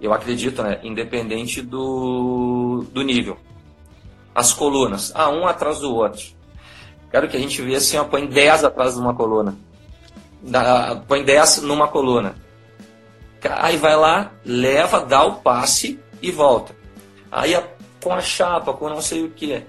eu 0.00 0.12
acredito, 0.12 0.62
né? 0.62 0.80
Independente 0.82 1.62
do, 1.62 2.84
do 2.92 3.02
nível. 3.02 3.36
As 4.34 4.52
colunas, 4.52 5.12
ah, 5.14 5.30
um 5.30 5.46
atrás 5.46 5.78
do 5.80 5.94
outro. 5.94 6.22
Quero 7.10 7.28
que 7.28 7.36
a 7.36 7.40
gente 7.40 7.60
veja 7.60 7.78
assim, 7.78 7.96
ó, 7.98 8.04
põe 8.04 8.26
10 8.26 8.64
atrás 8.64 8.94
de 8.94 9.00
uma 9.00 9.14
coluna. 9.14 9.56
Dá, 10.42 11.02
põe 11.06 11.22
10 11.22 11.62
numa 11.62 11.86
coluna. 11.86 12.34
Aí 13.50 13.76
vai 13.76 13.96
lá, 13.96 14.32
leva, 14.44 15.00
dá 15.00 15.22
o 15.24 15.36
passe 15.36 16.00
e 16.22 16.30
volta. 16.30 16.74
Aí 17.30 17.54
a, 17.54 17.62
com 18.02 18.12
a 18.12 18.20
chapa, 18.20 18.72
com 18.72 18.88
não 18.88 19.02
sei 19.02 19.24
o 19.24 19.30
que. 19.30 19.62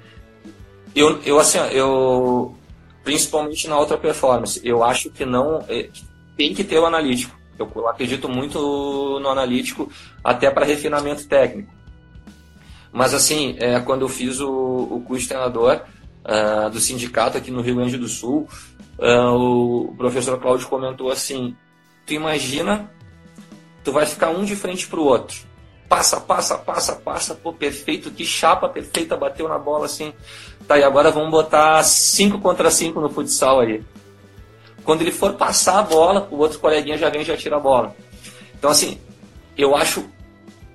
Eu, 0.96 1.22
eu 1.24 1.40
assim, 1.40 1.58
eu 1.72 2.56
principalmente 3.04 3.68
na 3.68 3.78
outra 3.78 3.98
performance, 3.98 4.62
eu 4.64 4.84
acho 4.84 5.10
que 5.10 5.26
não 5.26 5.64
é, 5.68 5.90
tem 6.38 6.54
que 6.54 6.64
ter 6.64 6.80
o 6.80 6.86
analítico. 6.86 7.36
Eu, 7.58 7.88
acredito 7.88 8.28
muito 8.28 8.60
no 9.20 9.30
analítico 9.30 9.92
até 10.24 10.50
para 10.50 10.66
refinamento 10.66 11.28
técnico. 11.28 11.72
Mas 12.92 13.14
assim, 13.14 13.56
é, 13.60 13.80
quando 13.80 14.02
eu 14.02 14.10
fiz 14.10 14.40
o, 14.40 14.50
o 14.50 15.04
curso 15.06 15.28
treinador 15.28 15.82
uh, 16.26 16.70
do 16.70 16.80
sindicato 16.80 17.38
aqui 17.38 17.50
no 17.50 17.62
Rio 17.62 17.76
Grande 17.76 17.98
do 17.98 18.08
Sul, 18.08 18.48
uh, 19.00 19.90
o 19.90 19.96
professor 19.98 20.40
Cláudio 20.40 20.68
comentou 20.68 21.12
assim: 21.12 21.56
tu 22.06 22.14
imagina, 22.14 22.92
tu 23.84 23.92
vai 23.92 24.06
ficar 24.06 24.30
um 24.30 24.44
de 24.44 24.56
frente 24.56 24.88
para 24.88 25.00
o 25.00 25.06
outro 25.06 25.54
passa, 25.94 26.20
passa, 26.20 26.58
passa, 26.58 26.96
passa, 26.96 27.36
pô, 27.36 27.54
perfeito, 27.54 28.10
que 28.10 28.26
chapa 28.26 28.68
perfeita, 28.68 29.16
bateu 29.16 29.48
na 29.48 29.60
bola 29.60 29.86
assim. 29.86 30.12
Tá, 30.68 30.76
e 30.76 30.84
agora 30.84 31.12
vamos 31.12 31.30
botar 31.30 31.84
5 31.84 32.40
contra 32.40 32.72
5 32.72 33.00
no 33.00 33.10
futsal 33.10 33.60
aí. 33.60 33.84
Quando 34.84 35.02
ele 35.02 35.12
for 35.12 35.34
passar 35.34 35.80
a 35.80 35.84
bola, 35.84 36.28
o 36.32 36.38
outro 36.38 36.60
coleguinha 36.60 36.98
já 36.98 37.10
vem 37.10 37.22
e 37.22 37.26
já 37.26 37.38
tira 37.38 37.58
a 37.58 37.60
bola. 37.60 37.96
Então, 38.58 38.70
assim, 38.70 39.00
eu 39.58 39.76
acho 39.76 40.06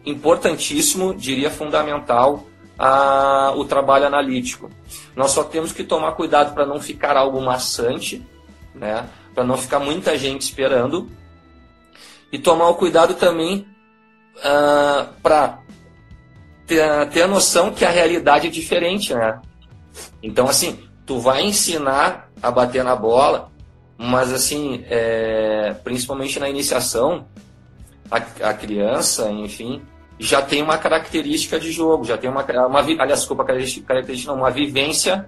importantíssimo, 0.04 1.14
diria 1.14 1.50
fundamental, 1.50 2.46
a, 2.78 3.52
o 3.56 3.64
trabalho 3.64 4.06
analítico. 4.06 4.70
Nós 5.16 5.32
só 5.32 5.42
temos 5.42 5.72
que 5.72 5.82
tomar 5.82 6.12
cuidado 6.12 6.54
para 6.54 6.64
não 6.64 6.80
ficar 6.80 7.16
algo 7.16 7.40
maçante, 7.40 8.24
né? 8.74 9.08
para 9.34 9.44
não 9.44 9.56
ficar 9.56 9.78
muita 9.78 10.16
gente 10.16 10.42
esperando. 10.42 11.10
E 12.32 12.38
tomar 12.38 12.68
o 12.68 12.74
cuidado 12.74 13.14
também 13.14 13.66
uh, 14.36 14.42
ah, 14.44 15.06
para 15.22 15.60
ter, 16.66 17.08
ter 17.10 17.22
a 17.22 17.28
noção 17.28 17.72
que 17.72 17.84
a 17.84 17.90
realidade 17.90 18.48
é 18.48 18.50
diferente, 18.50 19.14
né? 19.14 19.40
Então, 20.22 20.46
assim, 20.46 20.78
tu 21.06 21.18
vai 21.18 21.42
ensinar 21.42 22.30
a 22.42 22.50
bater 22.50 22.84
na 22.84 22.94
bola, 22.94 23.50
mas, 23.98 24.32
assim, 24.32 24.84
é, 24.88 25.74
principalmente 25.82 26.38
na 26.38 26.48
iniciação, 26.48 27.26
a, 28.08 28.16
a, 28.16 28.54
criança, 28.54 29.28
enfim, 29.28 29.82
já 30.20 30.40
tem 30.40 30.62
uma 30.62 30.78
característica 30.78 31.58
de 31.58 31.72
jogo, 31.72 32.04
já 32.04 32.16
tem 32.16 32.30
uma, 32.30 32.44
uma 32.66 32.78
aliás, 32.78 33.20
desculpa, 33.20 33.44
característica 33.44 34.32
não, 34.32 34.36
uma 34.36 34.52
vivência, 34.52 35.26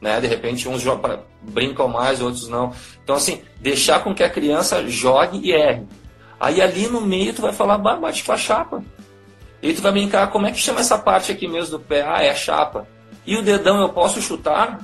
né? 0.00 0.20
De 0.20 0.26
repente 0.26 0.68
uns 0.68 0.82
jogam, 0.82 1.22
brincam 1.40 1.86
mais, 1.86 2.20
outros 2.20 2.48
não. 2.48 2.72
Então, 3.02 3.14
assim, 3.14 3.42
deixar 3.60 4.02
com 4.02 4.12
que 4.12 4.24
a 4.24 4.30
criança 4.30 4.84
jogue 4.88 5.38
e 5.42 5.52
erre. 5.52 5.86
Aí 6.40 6.60
ali 6.60 6.88
no 6.88 7.00
meio 7.00 7.32
tu 7.32 7.42
vai 7.42 7.52
falar, 7.52 7.78
bate 7.78 8.24
com 8.24 8.32
a 8.32 8.36
chapa. 8.36 8.82
E 9.62 9.72
tu 9.72 9.82
vai 9.82 9.92
brincar, 9.92 10.30
como 10.30 10.46
é 10.46 10.52
que 10.52 10.58
chama 10.58 10.80
essa 10.80 10.98
parte 10.98 11.30
aqui 11.30 11.46
mesmo 11.46 11.78
do 11.78 11.84
pé? 11.84 12.02
Ah, 12.02 12.22
é 12.22 12.30
a 12.30 12.34
chapa. 12.34 12.88
E 13.26 13.36
o 13.36 13.42
dedão 13.42 13.80
eu 13.80 13.90
posso 13.90 14.20
chutar? 14.20 14.80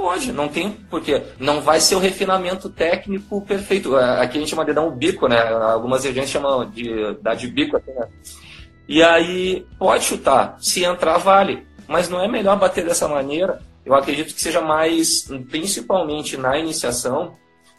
Pode, 0.00 0.32
não 0.32 0.48
tem 0.48 0.70
porque 0.88 1.22
não 1.38 1.60
vai 1.60 1.78
ser 1.78 1.94
o 1.94 1.98
refinamento 1.98 2.70
técnico 2.70 3.42
perfeito. 3.42 3.98
É, 3.98 4.22
aqui 4.22 4.38
a 4.38 4.40
gente 4.40 4.48
chama 4.48 4.64
dedão 4.64 4.88
o 4.88 4.90
bico, 4.90 5.28
né? 5.28 5.38
Algumas 5.38 6.02
regiões 6.04 6.30
chamam 6.30 6.70
de 6.70 7.12
dar 7.20 7.34
de 7.34 7.46
bico 7.46 7.76
aqui, 7.76 7.90
né? 7.90 8.08
E 8.88 9.02
aí 9.02 9.66
pode 9.78 10.04
chutar, 10.04 10.56
se 10.58 10.84
entrar 10.84 11.18
vale, 11.18 11.66
mas 11.86 12.08
não 12.08 12.18
é 12.18 12.26
melhor 12.26 12.58
bater 12.58 12.82
dessa 12.82 13.06
maneira. 13.06 13.60
Eu 13.84 13.94
acredito 13.94 14.34
que 14.34 14.40
seja 14.40 14.62
mais, 14.62 15.28
principalmente 15.50 16.34
na 16.38 16.58
iniciação, 16.58 17.34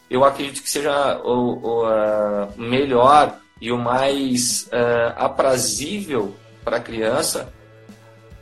eu 0.07 0.23
acredito 0.23 0.61
que 0.61 0.69
seja 0.69 1.19
o, 1.23 1.57
o 1.57 1.87
uh, 1.87 2.53
melhor 2.55 3.35
e 3.59 3.71
o 3.71 3.79
mais 3.79 4.67
uh, 4.67 5.13
aprazível 5.17 6.35
para 6.63 6.77
a 6.77 6.81
criança 6.81 7.51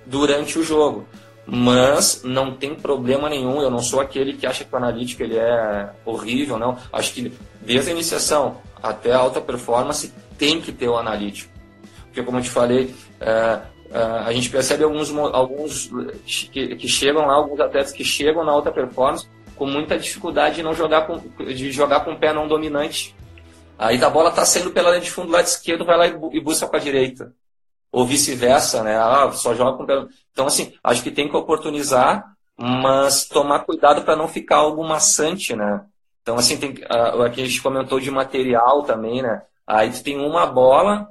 durante 0.06 0.60
o 0.60 0.63
jogo. 0.63 1.08
Mas 1.51 2.21
não 2.23 2.53
tem 2.53 2.75
problema 2.75 3.27
nenhum, 3.27 3.62
eu 3.62 3.71
não 3.71 3.79
sou 3.79 3.99
aquele 3.99 4.33
que 4.33 4.45
acha 4.45 4.63
que 4.63 4.73
o 4.73 4.77
analítico 4.77 5.23
ele 5.23 5.38
é 5.38 5.89
horrível, 6.05 6.59
não. 6.59 6.77
Acho 6.93 7.13
que 7.13 7.33
desde 7.62 7.89
a 7.89 7.93
iniciação 7.93 8.57
até 8.81 9.12
a 9.12 9.17
alta 9.17 9.41
performance 9.41 10.13
tem 10.38 10.62
que 10.62 10.71
ter 10.71 10.88
o 10.88 10.97
analítico. 10.97 11.51
Porque, 12.05 12.21
como 12.21 12.38
eu 12.38 12.43
te 12.43 12.49
falei, 12.49 12.93
uh, 13.21 13.79
a 14.25 14.31
gente 14.31 14.49
percebe 14.49 14.83
alguns, 14.83 15.12
alguns 15.12 15.89
que, 16.25 16.75
que 16.75 16.88
chegam 16.88 17.25
lá, 17.25 17.33
alguns 17.33 17.59
atletas 17.59 17.91
que 17.91 18.03
chegam 18.03 18.43
na 18.43 18.51
alta 18.51 18.71
performance 18.71 19.27
com 19.55 19.65
muita 19.65 19.97
dificuldade 19.97 20.57
de 20.57 20.63
não 20.63 20.73
jogar 20.73 21.07
com, 21.07 21.17
de 21.43 21.71
jogar 21.71 22.01
com 22.01 22.13
o 22.13 22.17
pé 22.17 22.31
não 22.31 22.47
dominante. 22.47 23.15
Aí 23.77 24.01
a 24.03 24.09
bola 24.09 24.29
está 24.29 24.45
saindo 24.45 24.71
pela 24.71 24.89
linha 24.89 25.01
de 25.01 25.09
fundo 25.12 25.27
do 25.27 25.33
lado 25.33 25.45
esquerdo, 25.45 25.85
vai 25.85 25.97
lá 25.97 26.07
e 26.07 26.39
busca 26.39 26.67
para 26.67 26.79
a 26.79 26.83
direita. 26.83 27.33
Ou 27.91 28.06
vice-versa, 28.06 28.84
né? 28.84 28.97
Ah, 28.97 29.32
só 29.32 29.54
joga 29.56 29.78
com 29.78 29.84
o. 29.84 30.10
Então, 30.32 30.47
assim, 30.47 30.73
acho 30.84 31.02
que 31.04 31.12
tem 31.12 31.28
que 31.28 31.36
oportunizar, 31.36 32.23
mas 32.58 33.25
tomar 33.25 33.62
cuidado 33.62 34.04
para 34.04 34.15
não 34.15 34.28
ficar 34.28 34.58
algo 34.58 34.88
maçante, 34.88 35.56
né? 35.56 35.86
Então, 36.21 36.38
assim, 36.38 36.58
tem, 36.58 36.75
aqui 37.25 37.41
a 37.41 37.45
gente 37.45 37.62
comentou 37.62 37.99
de 37.99 38.12
material 38.12 38.84
também, 38.84 39.21
né? 39.21 39.41
Aí 39.65 39.91
tu 39.91 40.04
tem 40.04 40.17
uma 40.19 40.45
bola 40.45 41.08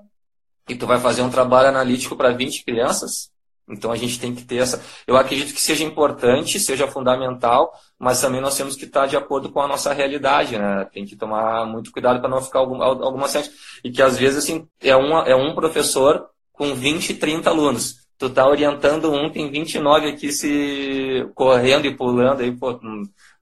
e 0.69 0.77
tu 0.77 0.87
vai 0.87 1.01
fazer 1.01 1.23
um 1.23 1.31
trabalho 1.31 1.69
analítico 1.69 2.17
para 2.17 2.33
20 2.33 2.65
crianças, 2.65 3.31
então 3.69 3.93
a 3.93 3.97
gente 3.97 4.19
tem 4.19 4.35
que 4.35 4.45
ter 4.45 4.57
essa. 4.57 4.83
Eu 5.07 5.17
acredito 5.17 5.53
que 5.53 5.61
seja 5.61 5.85
importante, 5.85 6.59
seja 6.59 6.89
fundamental, 6.89 7.73
mas 7.99 8.21
também 8.21 8.41
nós 8.41 8.57
temos 8.57 8.75
que 8.75 8.85
estar 8.85 9.07
de 9.07 9.17
acordo 9.17 9.51
com 9.51 9.61
a 9.61 9.69
nossa 9.69 9.93
realidade, 9.93 10.59
né? 10.59 10.87
Tem 10.93 11.05
que 11.05 11.17
tomar 11.17 11.67
muito 11.67 11.93
cuidado 11.93 12.21
para 12.21 12.31
não 12.31 12.41
ficar 12.41 12.61
algum, 12.61 12.83
alguma 12.83 13.29
certa. 13.29 13.51
E 13.85 13.91
que 13.91 14.03
às 14.03 14.17
vezes 14.17 14.39
assim, 14.45 14.67
é, 14.81 14.97
uma, 14.97 15.25
é 15.25 15.37
um 15.37 15.55
professor 15.55 16.29
com 16.59 16.75
20, 16.75 17.15
30 17.15 17.49
alunos. 17.49 17.97
Tu 18.19 18.29
tá 18.29 18.47
orientando 18.49 19.13
um, 19.13 19.31
tem 19.31 19.49
29 19.49 20.09
aqui 20.09 20.33
se 20.33 21.25
correndo 21.37 21.87
e 21.87 21.95
pulando 21.95 22.41
aí, 22.41 22.51
pô, 22.51 22.79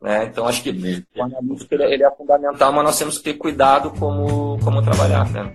né? 0.03 0.27
Então 0.27 0.47
acho 0.47 0.63
que 0.63 0.71
o 1.17 1.23
analítico 1.23 1.75
ele 1.75 2.05
é 2.05 2.11
fundamental, 2.11 2.73
mas 2.73 2.85
nós 2.85 2.99
temos 2.99 3.17
que 3.17 3.25
ter 3.25 3.35
cuidado 3.35 3.91
como, 3.99 4.59
como 4.63 4.83
trabalhar, 4.83 5.31
né? 5.31 5.51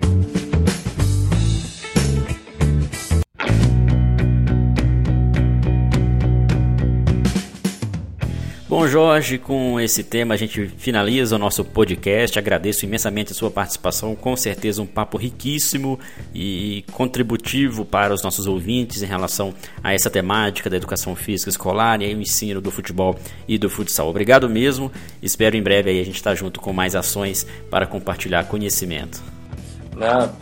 Bom, 8.71 8.87
Jorge, 8.87 9.37
com 9.37 9.77
esse 9.81 10.01
tema 10.01 10.33
a 10.33 10.37
gente 10.37 10.65
finaliza 10.77 11.35
o 11.35 11.37
nosso 11.37 11.61
podcast. 11.65 12.39
Agradeço 12.39 12.85
imensamente 12.85 13.33
a 13.33 13.35
sua 13.35 13.51
participação. 13.51 14.15
Com 14.15 14.33
certeza, 14.37 14.81
um 14.81 14.85
papo 14.85 15.17
riquíssimo 15.17 15.99
e 16.33 16.85
contributivo 16.93 17.83
para 17.83 18.13
os 18.13 18.23
nossos 18.23 18.47
ouvintes 18.47 19.03
em 19.03 19.05
relação 19.05 19.53
a 19.83 19.93
essa 19.93 20.09
temática 20.09 20.69
da 20.69 20.77
educação 20.77 21.17
física 21.17 21.49
escolar 21.49 22.01
e 22.01 22.15
o 22.15 22.21
ensino 22.21 22.61
do 22.61 22.71
futebol 22.71 23.19
e 23.45 23.57
do 23.57 23.69
futsal. 23.69 24.07
Obrigado 24.07 24.49
mesmo. 24.49 24.89
Espero 25.21 25.57
em 25.57 25.61
breve 25.61 25.89
aí 25.89 25.99
a 25.99 26.05
gente 26.05 26.15
estar 26.15 26.33
junto 26.33 26.61
com 26.61 26.71
mais 26.71 26.95
ações 26.95 27.45
para 27.69 27.85
compartilhar 27.85 28.45
conhecimento. 28.45 29.21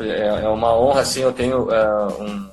É, 0.01 0.43
é 0.43 0.47
uma 0.47 0.79
honra, 0.79 1.01
assim. 1.01 1.21
Eu 1.21 1.33
tenho 1.33 1.63
uh, 1.63 2.23
um 2.23 2.49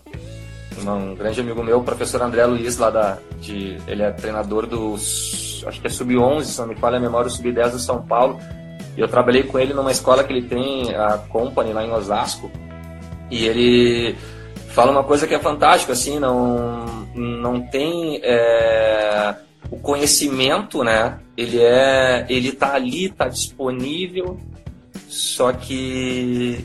um 0.84 1.14
grande 1.14 1.40
amigo 1.40 1.62
meu, 1.62 1.78
o 1.78 1.84
professor 1.84 2.20
André 2.20 2.44
Luiz, 2.44 2.76
lá 2.76 2.90
da, 2.90 3.18
de, 3.40 3.78
ele 3.86 4.02
é 4.02 4.10
treinador 4.10 4.66
dos, 4.66 5.45
acho 5.66 5.80
que 5.80 5.86
é 5.86 5.90
sub-11, 5.90 6.44
se 6.44 6.60
não 6.60 6.68
me 6.68 6.74
falha 6.76 6.96
a 6.96 7.00
memória, 7.00 7.30
sub-10 7.30 7.70
do 7.70 7.78
São 7.78 8.02
Paulo. 8.02 8.38
E 8.96 9.00
eu 9.00 9.08
trabalhei 9.08 9.42
com 9.42 9.58
ele 9.58 9.74
numa 9.74 9.90
escola 9.90 10.24
que 10.24 10.32
ele 10.32 10.48
tem, 10.48 10.94
a 10.94 11.18
Company, 11.18 11.72
lá 11.72 11.84
em 11.84 11.92
Osasco. 11.92 12.50
E 13.30 13.44
ele 13.44 14.16
fala 14.68 14.90
uma 14.90 15.04
coisa 15.04 15.26
que 15.26 15.34
é 15.34 15.38
fantástica, 15.38 15.92
assim, 15.92 16.18
não, 16.18 17.06
não 17.14 17.60
tem 17.60 18.20
é, 18.22 19.34
o 19.70 19.78
conhecimento, 19.78 20.82
né? 20.82 21.18
Ele 21.36 21.60
é, 21.60 22.26
ele 22.28 22.52
tá 22.52 22.74
ali, 22.74 23.08
tá 23.08 23.28
disponível, 23.28 24.38
só 25.08 25.52
que 25.52 26.64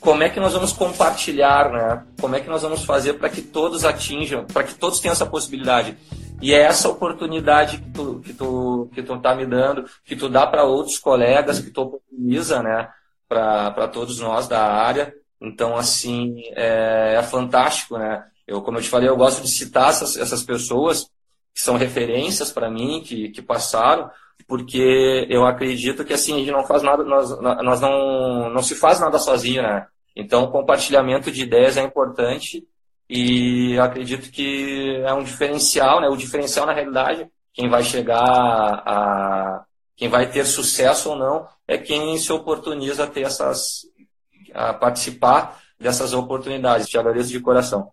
como 0.00 0.22
é 0.22 0.28
que 0.28 0.40
nós 0.40 0.52
vamos 0.52 0.72
compartilhar, 0.72 1.70
né? 1.70 2.02
Como 2.20 2.34
é 2.36 2.40
que 2.40 2.48
nós 2.48 2.62
vamos 2.62 2.84
fazer 2.84 3.14
para 3.14 3.28
que 3.28 3.42
todos 3.42 3.84
atinjam, 3.84 4.44
para 4.44 4.62
que 4.62 4.74
todos 4.74 5.00
tenham 5.00 5.12
essa 5.12 5.26
possibilidade? 5.26 5.96
E 6.40 6.54
é 6.54 6.60
essa 6.60 6.88
oportunidade 6.88 7.78
que 7.78 7.90
tu, 7.90 8.20
que 8.20 8.32
tu, 8.32 8.90
que 8.94 9.02
tu 9.02 9.18
tá 9.18 9.34
me 9.34 9.44
dando, 9.44 9.84
que 10.04 10.14
tu 10.14 10.28
dá 10.28 10.46
para 10.46 10.64
outros 10.64 10.98
colegas, 10.98 11.58
que 11.60 11.70
tu 11.70 11.82
oportuniza, 11.82 12.62
né? 12.62 12.88
Para 13.28 13.88
todos 13.88 14.20
nós 14.20 14.46
da 14.46 14.62
área. 14.62 15.12
Então, 15.40 15.76
assim, 15.76 16.42
é, 16.54 17.14
é, 17.16 17.22
fantástico, 17.22 17.98
né? 17.98 18.24
Eu, 18.46 18.62
como 18.62 18.78
eu 18.78 18.82
te 18.82 18.88
falei, 18.88 19.08
eu 19.08 19.16
gosto 19.16 19.42
de 19.42 19.48
citar 19.48 19.90
essas, 19.90 20.16
essas 20.16 20.42
pessoas 20.42 21.10
que 21.54 21.60
são 21.60 21.76
referências 21.76 22.52
para 22.52 22.70
mim, 22.70 23.02
que, 23.04 23.30
que 23.30 23.42
passaram, 23.42 24.10
porque 24.46 25.26
eu 25.28 25.44
acredito 25.44 26.04
que 26.04 26.12
assim 26.12 26.34
a 26.34 26.38
gente 26.38 26.50
não 26.50 26.64
faz 26.64 26.82
nada, 26.82 27.02
nós, 27.04 27.30
nós 27.40 27.80
não, 27.80 28.48
não 28.50 28.62
se 28.62 28.74
faz 28.74 29.00
nada 29.00 29.18
sozinho, 29.18 29.62
né? 29.62 29.86
Então, 30.14 30.44
o 30.44 30.50
compartilhamento 30.50 31.30
de 31.30 31.42
ideias 31.42 31.76
é 31.76 31.82
importante 31.82 32.66
e 33.08 33.78
acredito 33.78 34.30
que 34.30 35.02
é 35.04 35.12
um 35.14 35.24
diferencial, 35.24 36.00
né? 36.00 36.08
O 36.08 36.16
diferencial 36.16 36.66
na 36.66 36.72
realidade, 36.72 37.26
quem 37.52 37.68
vai 37.68 37.82
chegar 37.82 38.20
a 38.20 39.64
quem 39.96 40.08
vai 40.08 40.30
ter 40.30 40.44
sucesso 40.44 41.10
ou 41.10 41.16
não 41.16 41.48
é 41.66 41.76
quem 41.76 42.16
se 42.18 42.32
oportuniza 42.32 43.04
a 43.04 43.06
ter 43.06 43.22
essas 43.22 43.80
a 44.54 44.72
participar 44.72 45.60
dessas 45.78 46.12
oportunidades. 46.12 46.88
Te 46.88 46.98
agradeço 46.98 47.30
de 47.30 47.40
coração. 47.40 47.92